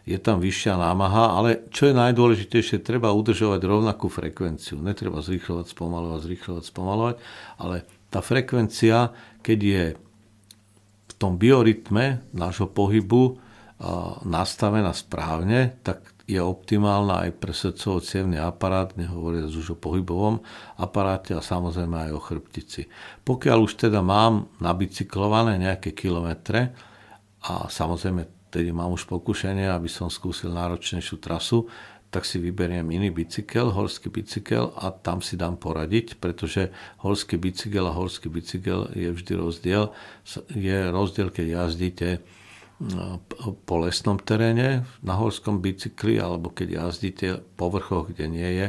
je 0.05 0.19
tam 0.21 0.37
vyššia 0.37 0.77
námaha, 0.77 1.41
ale 1.41 1.65
čo 1.73 1.89
je 1.89 1.97
najdôležitejšie, 1.97 2.85
treba 2.85 3.09
udržovať 3.15 3.65
rovnakú 3.65 4.13
frekvenciu. 4.13 4.77
Netreba 4.77 5.25
zrýchľovať, 5.25 5.73
spomalovať, 5.73 6.19
zrýchľovať, 6.21 6.63
spomalovať, 6.69 7.15
ale 7.57 7.87
tá 8.13 8.21
frekvencia, 8.21 9.09
keď 9.41 9.59
je 9.63 9.83
v 11.07 11.13
tom 11.17 11.41
biorytme 11.41 12.29
nášho 12.29 12.69
pohybu, 12.69 13.41
nastavená 14.23 14.95
správne, 14.95 15.75
tak 15.83 16.13
je 16.23 16.39
optimálna 16.39 17.27
aj 17.27 17.31
pre 17.35 17.51
srdcovo 17.51 17.99
aparát, 18.39 18.95
nehovoriac 18.95 19.51
už 19.51 19.75
o 19.75 19.77
pohybovom 19.77 20.39
aparáte 20.79 21.35
a 21.35 21.43
samozrejme 21.43 22.09
aj 22.09 22.11
o 22.15 22.21
chrbtici. 22.23 22.87
Pokiaľ 23.27 23.57
už 23.59 23.87
teda 23.87 23.99
mám 23.99 24.47
nabicyklované 24.63 25.59
nejaké 25.59 25.91
kilometre 25.91 26.71
a 27.43 27.67
samozrejme 27.67 28.47
tedy 28.47 28.71
mám 28.71 28.95
už 28.95 29.03
pokušenie, 29.09 29.67
aby 29.67 29.91
som 29.91 30.07
skúsil 30.07 30.55
náročnejšiu 30.55 31.19
trasu, 31.19 31.67
tak 32.13 32.29
si 32.29 32.37
vyberiem 32.37 32.85
iný 32.93 33.09
bicykel, 33.09 33.73
horský 33.73 34.13
bicykel 34.13 34.69
a 34.77 34.93
tam 34.93 35.25
si 35.25 35.33
dám 35.33 35.57
poradiť, 35.57 36.21
pretože 36.21 36.69
horský 37.01 37.41
bicykel 37.41 37.89
a 37.89 37.97
horský 37.97 38.29
bicykel 38.29 38.93
je 38.93 39.09
vždy 39.09 39.33
rozdiel. 39.33 39.89
Je 40.53 40.77
rozdiel, 40.93 41.33
keď 41.33 41.65
jazdíte 41.65 42.21
po 43.63 43.75
lesnom 43.79 44.19
teréne 44.19 44.83
na 45.05 45.13
horskom 45.15 45.63
bicykli 45.63 46.19
alebo 46.19 46.51
keď 46.51 46.67
jazdíte 46.83 47.27
po 47.55 47.71
vrchoch, 47.71 48.11
kde 48.11 48.25
nie 48.27 48.49
je, 48.59 48.67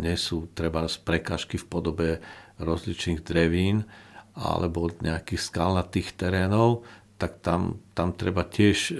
nie 0.00 0.16
sú 0.16 0.48
treba 0.56 0.88
prekažky 0.88 1.60
v 1.60 1.66
podobe 1.68 2.08
rozličných 2.56 3.20
drevín 3.20 3.84
alebo 4.32 4.88
nejakých 4.88 5.40
skalnatých 5.42 6.16
terénov, 6.16 6.86
tak 7.20 7.44
tam, 7.44 7.76
tam 7.92 8.16
treba 8.16 8.48
tiež 8.48 8.78
e, 8.88 8.92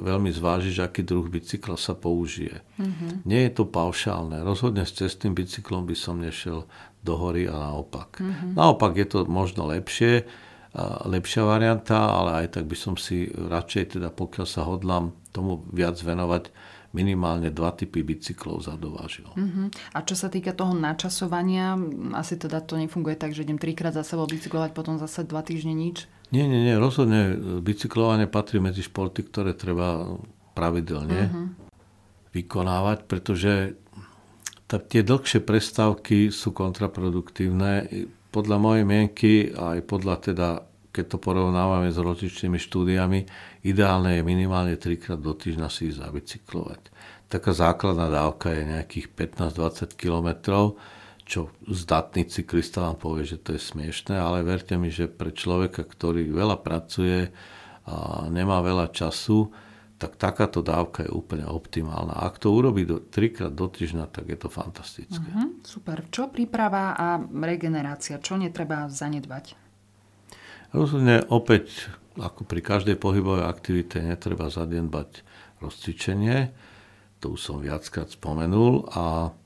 veľmi 0.00 0.32
zvážiť, 0.32 0.80
aký 0.80 1.04
druh 1.04 1.28
bicykla 1.28 1.76
sa 1.76 1.92
použije. 1.92 2.64
Mm-hmm. 2.80 3.28
Nie 3.28 3.52
je 3.52 3.60
to 3.60 3.68
paušálne. 3.68 4.40
Rozhodne 4.40 4.88
s 4.88 4.96
cestným 4.96 5.36
bicyklom 5.36 5.84
by 5.84 5.92
som 5.92 6.16
nešiel 6.16 6.64
do 7.04 7.14
hory 7.20 7.52
a 7.52 7.52
naopak. 7.52 8.16
Mm-hmm. 8.16 8.56
Naopak 8.56 8.96
je 8.96 9.06
to 9.12 9.18
možno 9.28 9.68
lepšie, 9.68 10.24
lepšia 11.06 11.42
varianta, 11.42 11.98
ale 11.98 12.46
aj 12.46 12.58
tak 12.58 12.70
by 12.70 12.76
som 12.78 12.94
si 12.94 13.26
radšej, 13.26 13.98
teda 13.98 14.14
pokiaľ 14.14 14.46
sa 14.46 14.62
hodlám 14.62 15.10
tomu 15.34 15.66
viac 15.74 15.98
venovať, 15.98 16.54
minimálne 16.90 17.54
dva 17.54 17.70
typy 17.70 18.02
bicyklov 18.02 18.66
zadovážil. 18.66 19.30
Uh-huh. 19.30 19.70
A 19.94 19.98
čo 20.02 20.18
sa 20.18 20.26
týka 20.26 20.50
toho 20.50 20.74
načasovania, 20.74 21.78
asi 22.18 22.34
teda 22.34 22.58
to 22.62 22.74
nefunguje 22.74 23.14
tak, 23.14 23.30
že 23.30 23.46
idem 23.46 23.62
trikrát 23.62 23.94
za 23.94 24.02
sebou 24.02 24.26
bicyklovať, 24.26 24.74
potom 24.74 24.98
zase 24.98 25.22
dva 25.22 25.46
týždne 25.46 25.70
nič? 25.70 26.10
Nie, 26.34 26.50
nie, 26.50 26.66
nie. 26.66 26.74
Rozhodne 26.74 27.34
bicyklovanie 27.62 28.26
patrí 28.26 28.58
medzi 28.58 28.82
športy, 28.82 29.22
ktoré 29.22 29.54
treba 29.54 30.18
pravidelne 30.54 31.30
uh-huh. 31.30 31.46
vykonávať, 32.34 32.98
pretože 33.06 33.78
tie 34.66 35.02
dlhšie 35.02 35.42
prestávky 35.42 36.30
sú 36.30 36.54
kontraproduktívne 36.54 38.06
podľa 38.30 38.56
mojej 38.62 38.84
mienky 38.86 39.32
aj 39.50 39.82
podľa 39.86 40.16
teda, 40.22 40.48
keď 40.90 41.04
to 41.14 41.18
porovnávame 41.18 41.90
s 41.90 41.98
rozličnými 41.98 42.58
štúdiami, 42.58 43.26
ideálne 43.66 44.18
je 44.18 44.22
minimálne 44.26 44.74
trikrát 44.78 45.18
do 45.18 45.34
týždňa 45.34 45.68
si 45.70 45.90
ísť 45.90 46.02
zabicyklovať. 46.06 46.80
Taká 47.30 47.50
základná 47.54 48.10
dávka 48.10 48.50
je 48.50 48.66
nejakých 48.66 49.14
15-20 49.14 49.94
kilometrov, 49.94 50.78
čo 51.22 51.54
zdatný 51.62 52.26
cyklista 52.26 52.90
vám 52.90 52.98
povie, 52.98 53.22
že 53.22 53.38
to 53.38 53.54
je 53.54 53.62
smiešné, 53.62 54.18
ale 54.18 54.42
verte 54.42 54.74
mi, 54.74 54.90
že 54.90 55.06
pre 55.06 55.30
človeka, 55.30 55.86
ktorý 55.86 56.26
veľa 56.26 56.58
pracuje 56.58 57.30
a 57.86 58.26
nemá 58.26 58.58
veľa 58.58 58.90
času, 58.90 59.46
tak 60.00 60.16
takáto 60.16 60.64
dávka 60.64 61.04
je 61.04 61.12
úplne 61.12 61.44
optimálna. 61.44 62.16
Ak 62.16 62.40
to 62.40 62.48
urobí 62.48 62.88
do, 62.88 63.04
trikrát 63.04 63.52
do 63.52 63.68
týždňa, 63.68 64.08
tak 64.08 64.32
je 64.32 64.38
to 64.40 64.48
fantastické. 64.48 65.20
Uh-huh, 65.20 65.60
super. 65.60 66.08
Čo 66.08 66.32
príprava 66.32 66.96
a 66.96 67.20
regenerácia? 67.20 68.16
Čo 68.16 68.40
netreba 68.40 68.88
zanedbať? 68.88 69.60
Rozhodne 70.72 71.20
opäť, 71.28 71.92
ako 72.16 72.48
pri 72.48 72.64
každej 72.64 72.96
pohybovej 72.96 73.44
aktivite, 73.44 74.00
netreba 74.00 74.48
zanedbať 74.48 75.20
rozcvičenie. 75.60 76.48
To 77.20 77.36
už 77.36 77.40
som 77.44 77.56
viackrát 77.60 78.08
spomenul. 78.08 78.88
A 78.96 79.36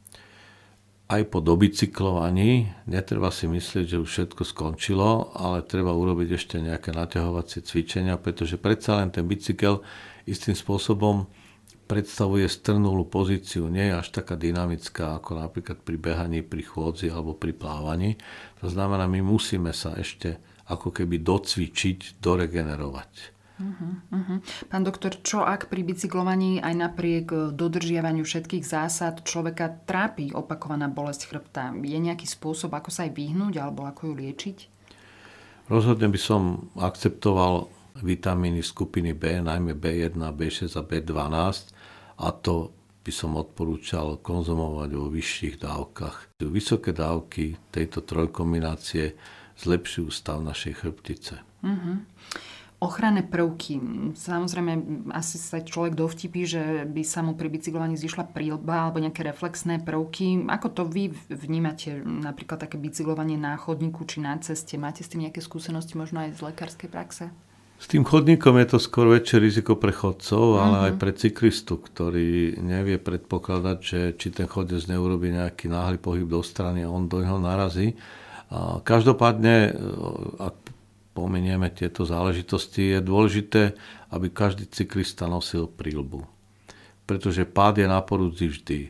aj 1.10 1.22
po 1.34 1.42
dobicyklovaní 1.42 2.70
netreba 2.86 3.34
si 3.34 3.50
myslieť, 3.50 3.86
že 3.90 4.00
už 4.00 4.08
všetko 4.08 4.42
skončilo, 4.46 5.34
ale 5.34 5.66
treba 5.66 5.90
urobiť 5.90 6.28
ešte 6.30 6.62
nejaké 6.62 6.94
naťahovacie 6.94 7.66
cvičenia, 7.66 8.22
pretože 8.22 8.54
predsa 8.54 9.02
len 9.02 9.10
ten 9.10 9.26
bicykel 9.26 9.82
istým 10.24 10.56
spôsobom 10.56 11.28
predstavuje 11.84 12.48
strnulú 12.48 13.04
pozíciu, 13.04 13.68
nie 13.68 13.92
je 13.92 14.00
až 14.00 14.08
taká 14.08 14.40
dynamická 14.40 15.20
ako 15.20 15.36
napríklad 15.36 15.84
pri 15.84 15.96
behaní, 16.00 16.40
pri 16.40 16.64
chôdzi 16.64 17.12
alebo 17.12 17.36
pri 17.36 17.52
plávaní. 17.52 18.16
To 18.64 18.72
znamená, 18.72 19.04
my 19.04 19.20
musíme 19.20 19.70
sa 19.76 19.92
ešte 19.94 20.40
ako 20.64 20.96
keby 20.96 21.20
docvičiť, 21.20 22.24
doregenerovať. 22.24 23.34
Uh-huh, 23.54 24.02
uh-huh. 24.10 24.38
Pán 24.66 24.82
doktor, 24.82 25.14
čo 25.22 25.46
ak 25.46 25.70
pri 25.70 25.86
bicyklovaní 25.86 26.58
aj 26.58 26.74
napriek 26.74 27.54
dodržiavaniu 27.54 28.26
všetkých 28.26 28.66
zásad 28.66 29.22
človeka 29.22 29.86
trápi 29.86 30.34
opakovaná 30.34 30.90
bolesť 30.90 31.30
chrbta? 31.30 31.70
Je 31.70 31.94
nejaký 31.94 32.26
spôsob, 32.26 32.74
ako 32.74 32.90
sa 32.90 33.06
aj 33.06 33.14
vyhnúť 33.14 33.62
alebo 33.62 33.86
ako 33.86 34.10
ju 34.10 34.14
liečiť? 34.18 34.58
Rozhodne 35.70 36.10
by 36.10 36.18
som 36.18 36.72
akceptoval 36.74 37.70
vitamíny 38.02 38.62
skupiny 38.62 39.14
B, 39.14 39.38
najmä 39.38 39.78
B1, 39.78 40.18
B6 40.18 40.74
a 40.74 40.82
B12 40.82 41.70
a 42.18 42.28
to 42.34 42.74
by 43.04 43.12
som 43.12 43.36
odporúčal 43.36 44.16
konzumovať 44.24 44.90
vo 44.96 45.12
vyšších 45.12 45.60
dávkach. 45.60 46.40
Vysoké 46.40 46.96
dávky 46.96 47.60
tejto 47.68 48.00
trojkombinácie 48.00 49.12
zlepšujú 49.60 50.08
stav 50.08 50.40
našej 50.40 50.80
chrbtice. 50.80 51.34
Uh-huh. 51.60 52.00
Ochranné 52.80 53.24
prvky. 53.24 53.80
Samozrejme, 54.16 54.72
asi 55.12 55.36
sa 55.36 55.60
človek 55.60 55.94
dovtipí, 55.94 56.48
že 56.48 56.84
by 56.88 57.00
sa 57.04 57.20
mu 57.24 57.36
pri 57.36 57.48
bicyklovaní 57.52 57.96
zišla 57.96 58.32
prílba 58.32 58.88
alebo 58.88 59.00
nejaké 59.00 59.24
reflexné 59.24 59.84
prvky. 59.84 60.48
Ako 60.48 60.68
to 60.72 60.82
vy 60.88 61.12
vnímate, 61.28 62.00
napríklad 62.02 62.60
také 62.60 62.80
bicyklovanie 62.80 63.36
na 63.36 63.56
chodníku 63.60 64.04
či 64.08 64.24
na 64.24 64.36
ceste? 64.40 64.80
Máte 64.80 65.04
s 65.04 65.12
tým 65.12 65.28
nejaké 65.28 65.44
skúsenosti 65.44 65.96
možno 65.96 66.24
aj 66.24 66.36
z 66.36 66.40
lekárskej 66.44 66.88
praxe? 66.88 67.24
S 67.84 67.92
tým 67.92 68.00
chodníkom 68.00 68.56
je 68.64 68.68
to 68.72 68.78
skôr 68.80 69.12
väčšie 69.12 69.44
riziko 69.44 69.76
pre 69.76 69.92
chodcov, 69.92 70.56
ale 70.56 70.72
uh-huh. 70.72 70.86
aj 70.88 70.92
pre 70.96 71.12
cyklistu, 71.12 71.76
ktorý 71.76 72.56
nevie 72.56 72.96
predpokladať, 72.96 73.78
že 73.84 74.00
či 74.16 74.32
ten 74.32 74.48
chodec 74.48 74.80
neurobi 74.88 75.36
nejaký 75.36 75.68
náhly 75.68 76.00
pohyb 76.00 76.24
do 76.24 76.40
strany 76.40 76.80
a 76.80 76.88
on 76.88 77.12
do 77.12 77.20
neho 77.20 77.36
narazí. 77.36 77.92
A 78.48 78.80
každopádne, 78.80 79.76
ak 80.40 80.56
pomenieme 81.12 81.68
tieto 81.76 82.08
záležitosti, 82.08 82.96
je 82.96 83.00
dôležité, 83.04 83.76
aby 84.16 84.32
každý 84.32 84.64
cyklista 84.64 85.28
nosil 85.28 85.68
prílbu. 85.68 86.24
Pretože 87.04 87.44
pád 87.44 87.84
je 87.84 87.86
na 87.92 88.00
porúdzi 88.00 88.48
vždy. 88.48 88.80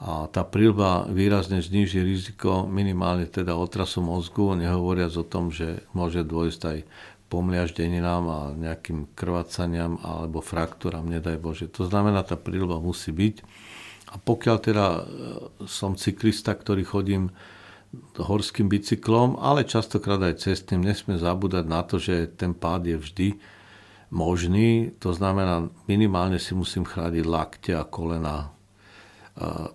A 0.00 0.32
tá 0.32 0.48
prílba 0.48 1.04
výrazne 1.12 1.60
zníži 1.60 2.00
riziko 2.00 2.64
minimálne 2.64 3.28
teda 3.28 3.52
otrasu 3.52 4.00
mozgu, 4.00 4.56
nehovoriac 4.56 5.12
o 5.12 5.28
tom, 5.28 5.52
že 5.52 5.84
môže 5.92 6.24
dôjsť 6.24 6.62
aj 6.64 6.78
pomliaždeninám 7.30 8.24
a 8.26 8.40
nejakým 8.58 9.14
krvácaniam 9.14 10.02
alebo 10.02 10.42
fraktúram, 10.42 11.06
nedaj 11.06 11.38
Bože. 11.38 11.66
To 11.78 11.86
znamená, 11.86 12.26
tá 12.26 12.34
prílba 12.34 12.82
musí 12.82 13.14
byť. 13.14 13.36
A 14.10 14.18
pokiaľ 14.18 14.56
teda 14.58 14.86
e, 14.90 15.02
som 15.70 15.94
cyklista, 15.94 16.50
ktorý 16.50 16.82
chodím 16.82 17.30
horským 18.18 18.70
bicyklom, 18.70 19.38
ale 19.38 19.66
častokrát 19.66 20.22
aj 20.22 20.46
cestným. 20.46 20.82
Nesmie 20.82 21.18
zabúdať 21.18 21.64
na 21.66 21.82
to, 21.82 21.98
že 21.98 22.30
ten 22.38 22.54
pád 22.54 22.86
je 22.86 22.96
vždy 22.98 23.28
možný. 24.14 24.94
To 25.02 25.10
znamená, 25.10 25.66
minimálne 25.90 26.38
si 26.38 26.54
musím 26.54 26.86
chrániť 26.86 27.24
lakte 27.26 27.72
a 27.74 27.82
kolena. 27.82 28.54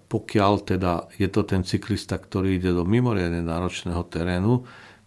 Pokiaľ 0.07 0.53
teda 0.63 1.11
je 1.15 1.27
to 1.27 1.41
ten 1.43 1.67
cyklista, 1.67 2.15
ktorý 2.15 2.59
ide 2.59 2.71
do 2.71 2.87
mimoriadne 2.87 3.43
náročného 3.43 4.03
terénu, 4.07 4.63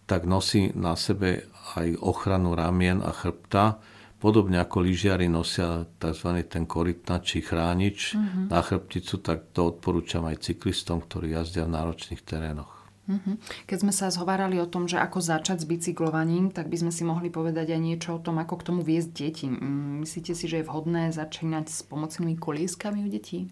tak 0.09 0.25
nosí 0.25 0.73
na 0.73 0.97
sebe 0.97 1.48
aj 1.77 1.99
ochranu 2.01 2.57
ramien 2.57 3.03
a 3.03 3.13
chrbta, 3.13 3.77
podobne 4.19 4.59
ako 4.59 4.83
lyžiari 4.83 5.31
nosia 5.31 5.87
tzv. 6.01 6.43
ten 6.47 6.67
korytnač 6.67 7.35
či 7.35 7.39
chránič 7.39 8.15
mm-hmm. 8.15 8.45
na 8.51 8.59
chrbticu, 8.59 9.15
tak 9.23 9.51
to 9.55 9.71
odporúčam 9.71 10.27
aj 10.27 10.43
cyklistom, 10.43 11.03
ktorí 11.03 11.35
jazdia 11.35 11.69
v 11.69 11.73
náročných 11.75 12.21
terénoch. 12.23 12.79
Mhm. 13.09 13.41
Keď 13.65 13.77
sme 13.81 13.89
sa 13.89 14.13
zhovárali 14.13 14.61
o 14.61 14.69
tom, 14.69 14.85
že 14.85 15.01
ako 15.01 15.17
začať 15.17 15.65
s 15.65 15.69
bicyklovaním, 15.69 16.53
tak 16.53 16.69
by 16.69 16.77
sme 16.77 16.91
si 16.93 17.01
mohli 17.01 17.33
povedať 17.33 17.73
aj 17.73 17.81
niečo 17.81 18.09
o 18.13 18.21
tom, 18.21 18.37
ako 18.37 18.61
k 18.61 18.65
tomu 18.69 18.81
viesť 18.85 19.09
deti. 19.09 19.49
Mm, 19.49 20.05
myslíte 20.05 20.37
si, 20.37 20.45
že 20.45 20.61
je 20.61 20.67
vhodné 20.69 21.09
začínať 21.09 21.73
s 21.73 21.81
pomocnými 21.89 22.37
kolieskami 22.37 23.01
u 23.01 23.09
detí? 23.09 23.49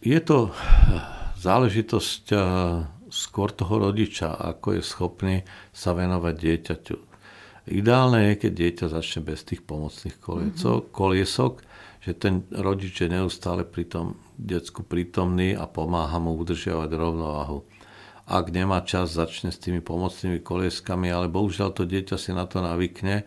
Je 0.00 0.16
to 0.24 0.48
záležitosť 1.44 2.24
eh, 2.32 2.40
skôr 3.12 3.52
toho 3.52 3.92
rodiča, 3.92 4.40
ako 4.40 4.80
je 4.80 4.82
schopný 4.82 5.36
sa 5.68 5.92
venovať 5.92 6.34
dieťaťu. 6.34 6.96
Ideálne 7.76 8.32
je, 8.32 8.48
keď 8.48 8.52
dieťa 8.56 8.86
začne 8.88 9.20
bez 9.22 9.44
tých 9.44 9.60
pomocných 9.62 10.16
koliesok, 10.18 10.80
mm-hmm. 10.88 10.96
koliesok 10.96 11.54
že 12.02 12.18
ten 12.18 12.42
rodič 12.50 12.98
je 12.98 13.06
neustále 13.06 13.62
pri 13.62 13.86
tom 13.86 14.18
decku 14.34 14.82
prítomný 14.82 15.54
a 15.54 15.70
pomáha 15.70 16.18
mu 16.18 16.34
udržiavať 16.34 16.90
rovnováhu. 16.90 17.62
Ak 18.26 18.50
nemá 18.50 18.82
čas, 18.82 19.14
začne 19.14 19.54
s 19.54 19.62
tými 19.62 19.78
pomocnými 19.78 20.42
kolieskami, 20.42 21.14
ale 21.14 21.30
bohužiaľ 21.30 21.70
to 21.70 21.86
dieťa 21.86 22.18
si 22.18 22.34
na 22.34 22.50
to 22.50 22.58
navykne 22.58 23.22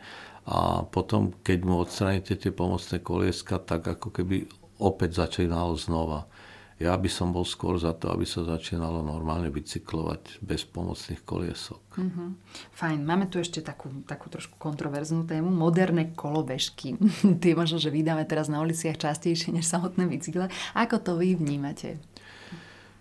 a 0.46 0.84
potom, 0.84 1.32
keď 1.40 1.60
mu 1.64 1.80
odstraníte 1.80 2.36
tie 2.36 2.52
pomocné 2.52 3.00
kolieska, 3.00 3.64
tak 3.64 3.88
ako 3.88 4.12
keby 4.12 4.52
opäť 4.84 5.24
začínalo 5.24 5.80
znova. 5.80 6.28
Ja 6.76 6.92
by 7.00 7.08
som 7.08 7.32
bol 7.32 7.48
skôr 7.48 7.80
za 7.80 7.96
to, 7.96 8.12
aby 8.12 8.28
sa 8.28 8.44
začínalo 8.44 9.00
normálne 9.00 9.48
bicyklovať 9.48 10.44
bez 10.44 10.68
pomocných 10.68 11.24
koliesok. 11.24 11.80
Mm-hmm. 11.96 12.30
Fajn. 12.76 13.00
Máme 13.00 13.32
tu 13.32 13.40
ešte 13.40 13.64
takú, 13.64 13.88
takú 14.04 14.28
trošku 14.28 14.60
kontroverznú 14.60 15.24
tému. 15.24 15.48
Moderné 15.56 16.12
kolobežky. 16.12 17.00
Tie 17.44 17.56
možno, 17.56 17.80
že 17.80 17.96
vydáme 17.96 18.28
teraz 18.28 18.52
na 18.52 18.60
uliciach 18.60 19.00
častejšie 19.00 19.56
než 19.56 19.72
samotné 19.72 20.04
bicykle. 20.04 20.52
Ako 20.76 21.00
to 21.00 21.16
vy 21.16 21.40
vnímate? 21.40 21.96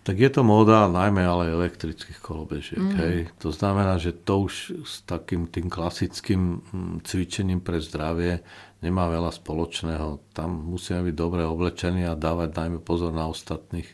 Tak 0.04 0.20
je 0.20 0.28
to 0.28 0.44
móda 0.44 0.84
najmä 0.84 1.24
ale 1.24 1.48
elektrických 1.48 2.20
kolobežiek. 2.20 2.76
Mm. 2.76 2.96
Hej. 3.00 3.16
To 3.40 3.48
znamená, 3.48 3.96
že 3.96 4.12
to 4.12 4.44
už 4.44 4.84
s 4.84 5.00
takým 5.08 5.48
tým 5.48 5.72
klasickým 5.72 6.60
mm, 6.60 7.08
cvičením 7.08 7.64
pre 7.64 7.80
zdravie 7.80 8.44
nemá 8.84 9.08
veľa 9.08 9.32
spoločného. 9.32 10.20
Tam 10.36 10.52
musíme 10.68 11.08
byť 11.08 11.14
dobre 11.16 11.40
oblečení 11.48 12.04
a 12.04 12.12
dávať 12.12 12.52
najmä 12.52 12.78
pozor 12.84 13.16
na 13.16 13.24
ostatných, 13.32 13.88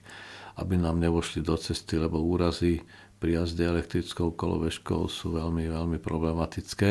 aby 0.59 0.75
nám 0.83 0.99
nevošli 0.99 1.47
do 1.47 1.55
cesty, 1.55 1.95
lebo 1.95 2.19
úrazy 2.19 2.83
pri 3.21 3.45
jazde 3.45 3.69
elektrickou 3.69 4.33
kolobežkou 4.33 5.05
sú 5.07 5.37
veľmi, 5.37 5.69
veľmi 5.69 5.99
problematické. 6.01 6.89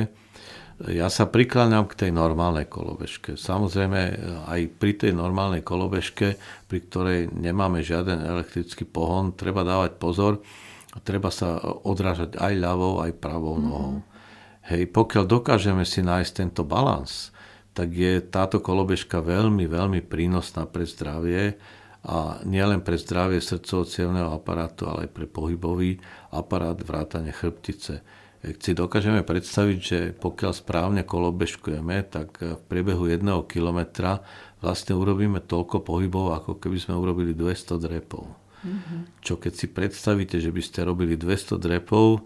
Ja 0.94 1.12
sa 1.12 1.28
prikláňam 1.28 1.90
k 1.92 2.06
tej 2.06 2.12
normálnej 2.16 2.70
kolobežke. 2.70 3.36
Samozrejme, 3.36 4.00
aj 4.48 4.62
pri 4.80 4.96
tej 4.96 5.12
normálnej 5.12 5.60
kolobežke, 5.60 6.40
pri 6.72 6.80
ktorej 6.88 7.34
nemáme 7.36 7.84
žiaden 7.84 8.24
elektrický 8.24 8.88
pohon, 8.88 9.36
treba 9.36 9.68
dávať 9.68 10.00
pozor 10.00 10.40
a 10.96 10.98
treba 11.04 11.34
sa 11.34 11.60
odrážať 11.84 12.40
aj 12.40 12.54
ľavou, 12.56 13.04
aj 13.04 13.12
pravou 13.20 13.60
nohou. 13.60 14.00
Mm-hmm. 14.00 14.18
Hej, 14.70 14.82
pokiaľ 14.94 15.26
dokážeme 15.26 15.84
si 15.84 16.06
nájsť 16.06 16.32
tento 16.46 16.62
balans, 16.64 17.34
tak 17.74 17.90
je 17.92 18.22
táto 18.22 18.62
kolobežka 18.62 19.20
veľmi, 19.20 19.66
veľmi 19.66 20.00
prínosná 20.06 20.70
pre 20.70 20.86
zdravie 20.86 21.58
a 22.00 22.40
nielen 22.48 22.80
pre 22.80 22.96
zdravie 22.96 23.44
srdcovo 23.44 23.84
aparátu, 24.32 24.88
ale 24.88 25.08
aj 25.08 25.12
pre 25.12 25.28
pohybový 25.28 26.00
aparát 26.32 26.80
vrátane 26.80 27.36
chrbtice. 27.36 28.00
Keď 28.40 28.56
si 28.56 28.72
dokážeme 28.72 29.20
predstaviť, 29.28 29.80
že 29.84 30.00
pokiaľ 30.16 30.52
správne 30.56 31.04
kolobežkujeme, 31.04 32.08
tak 32.08 32.40
v 32.40 32.62
priebehu 32.72 33.12
jedného 33.12 33.44
kilometra 33.44 34.24
vlastne 34.64 34.96
urobíme 34.96 35.44
toľko 35.44 35.84
pohybov, 35.84 36.40
ako 36.40 36.56
keby 36.56 36.80
sme 36.80 36.96
urobili 36.96 37.36
200 37.36 37.76
drepov. 37.76 38.32
Mm-hmm. 38.64 39.20
Čo 39.20 39.36
keď 39.36 39.54
si 39.56 39.68
predstavíte, 39.68 40.40
že 40.40 40.56
by 40.56 40.62
ste 40.64 40.88
robili 40.88 41.20
200 41.20 41.60
drepov, 41.60 42.24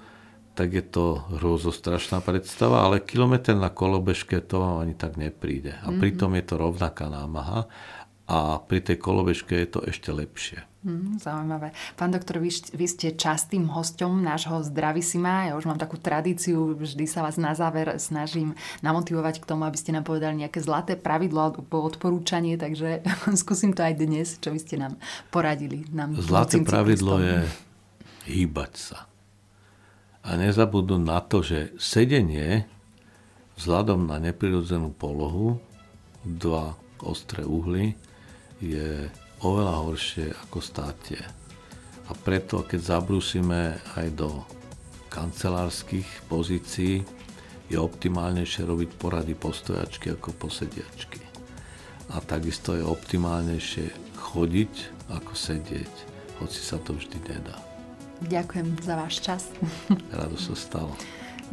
tak 0.54 0.70
je 0.70 0.86
to 0.86 1.26
hrozostrašná 1.42 2.22
predstava, 2.22 2.86
ale 2.86 3.02
kilometr 3.02 3.58
na 3.58 3.74
kolobežke 3.74 4.38
to 4.46 4.62
vám 4.62 4.86
ani 4.86 4.94
tak 4.94 5.18
nepríde. 5.18 5.82
A 5.82 5.90
mm-hmm. 5.90 5.98
pritom 5.98 6.30
je 6.38 6.46
to 6.46 6.56
rovnaká 6.62 7.10
námaha 7.10 7.66
a 8.24 8.60
pri 8.64 8.80
tej 8.80 8.98
kolobežke 9.00 9.52
je 9.52 9.68
to 9.68 9.80
ešte 9.84 10.10
lepšie. 10.10 10.64
Mm, 10.84 11.16
zaujímavé. 11.20 11.72
Pán 11.96 12.12
doktor, 12.12 12.44
vy, 12.44 12.52
vy 12.52 12.86
ste 12.92 13.16
častým 13.16 13.72
hostom 13.72 14.20
nášho 14.20 14.60
Zdravisima. 14.68 15.48
Ja 15.48 15.56
už 15.56 15.64
mám 15.64 15.80
takú 15.80 15.96
tradíciu, 15.96 16.76
vždy 16.76 17.08
sa 17.08 17.24
vás 17.24 17.40
na 17.40 17.56
záver 17.56 17.96
snažím 18.04 18.52
namotivovať 18.84 19.40
k 19.40 19.48
tomu, 19.48 19.64
aby 19.64 19.80
ste 19.80 19.96
nám 19.96 20.04
povedali 20.04 20.44
nejaké 20.44 20.60
zlaté 20.60 21.00
pravidlo 21.00 21.40
alebo 21.40 21.88
odporúčanie, 21.88 22.60
takže 22.60 23.04
skúsim 23.42 23.72
to 23.72 23.84
aj 23.84 23.96
dnes, 23.96 24.40
čo 24.44 24.52
by 24.52 24.60
ste 24.60 24.76
nám 24.80 25.00
poradili. 25.32 25.88
Nám 25.92 26.20
zlaté 26.20 26.60
pravidlo 26.64 27.20
je 27.20 27.48
hýbať 28.28 28.74
sa 28.76 29.00
a 30.24 30.40
nezabudnú 30.40 31.04
na 31.04 31.20
to, 31.20 31.44
že 31.44 31.76
sedenie 31.76 32.64
vzhľadom 33.60 34.08
na 34.08 34.18
neprirodzenú 34.24 34.96
polohu, 34.96 35.60
dva 36.24 36.80
ostré 37.04 37.44
uhly, 37.44 38.00
je 38.64 39.12
oveľa 39.44 39.76
horšie 39.84 40.32
ako 40.48 40.64
státie. 40.64 41.20
A 42.08 42.12
preto, 42.16 42.64
keď 42.64 43.00
zabrúsime 43.00 43.80
aj 44.00 44.08
do 44.16 44.30
kancelárskych 45.12 46.08
pozícií, 46.32 47.04
je 47.68 47.78
optimálnejšie 47.80 48.64
robiť 48.68 48.90
porady 49.00 49.36
postojačky 49.36 50.16
ako 50.16 50.36
posediačky. 50.36 51.20
a 52.12 52.20
takisto 52.20 52.76
je 52.76 52.84
optimálnejšie 52.84 54.18
chodiť 54.20 54.74
ako 55.10 55.34
sedieť, 55.34 55.94
hoci 56.44 56.60
sa 56.60 56.78
to 56.78 56.94
vždy 56.94 57.18
nedá. 57.26 57.58
Ďakujem 58.24 58.68
za 58.84 58.94
váš 59.00 59.16
čas. 59.24 59.42
Rado 60.12 60.38
sa 60.38 60.54
stalo. 60.54 60.94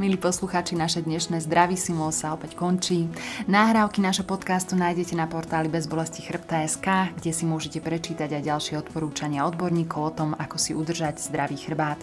Milí 0.00 0.16
poslucháči, 0.16 0.80
naše 0.80 1.04
dnešné 1.04 1.44
Zdravísimo 1.44 2.08
sa 2.08 2.32
opäť 2.32 2.56
končí. 2.56 3.04
Nahrávky 3.44 4.00
našho 4.00 4.24
podcastu 4.24 4.72
nájdete 4.72 5.12
na 5.12 5.28
portáli 5.28 5.68
bezbolesti 5.68 6.24
chrbta.sk, 6.24 7.12
kde 7.20 7.30
si 7.36 7.44
môžete 7.44 7.84
prečítať 7.84 8.32
aj 8.32 8.48
ďalšie 8.48 8.80
odporúčania 8.80 9.44
odborníkov 9.44 10.00
o 10.00 10.12
tom, 10.16 10.30
ako 10.32 10.56
si 10.56 10.72
udržať 10.72 11.20
zdravý 11.20 11.60
chrbát. 11.60 12.00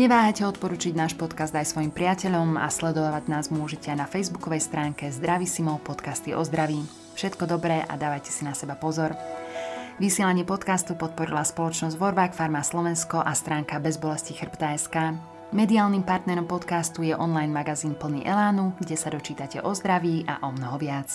Neváhajte 0.00 0.48
odporučiť 0.48 0.96
náš 0.96 1.12
podcast 1.12 1.52
aj 1.52 1.76
svojim 1.76 1.92
priateľom 1.92 2.56
a 2.56 2.72
sledovať 2.72 3.28
nás 3.28 3.52
môžete 3.52 3.92
aj 3.92 3.98
na 4.00 4.08
facebookovej 4.08 4.64
stránke 4.64 5.12
Zdravísimo 5.12 5.76
podcasty 5.84 6.32
o 6.32 6.40
zdraví. 6.40 6.88
Všetko 7.20 7.44
dobré 7.52 7.84
a 7.84 8.00
dávajte 8.00 8.32
si 8.32 8.48
na 8.48 8.56
seba 8.56 8.80
pozor. 8.80 9.12
Vysielanie 10.00 10.48
podcastu 10.48 10.96
podporila 10.96 11.44
spoločnosť 11.44 12.00
Vorbák 12.00 12.32
Farma 12.32 12.64
Slovensko 12.64 13.20
a 13.20 13.36
stránka 13.36 13.76
bezbolesti 13.76 14.32
chrbta.sk. 14.32 15.35
Mediálnym 15.54 16.02
partnerom 16.02 16.46
podcastu 16.50 17.06
je 17.06 17.14
online 17.14 17.54
magazín 17.54 17.94
plný 17.94 18.26
Elánu, 18.26 18.74
kde 18.82 18.98
sa 18.98 19.14
dočítate 19.14 19.62
o 19.62 19.70
zdraví 19.70 20.26
a 20.26 20.42
o 20.42 20.50
mnoho 20.50 20.74
viac. 20.74 21.14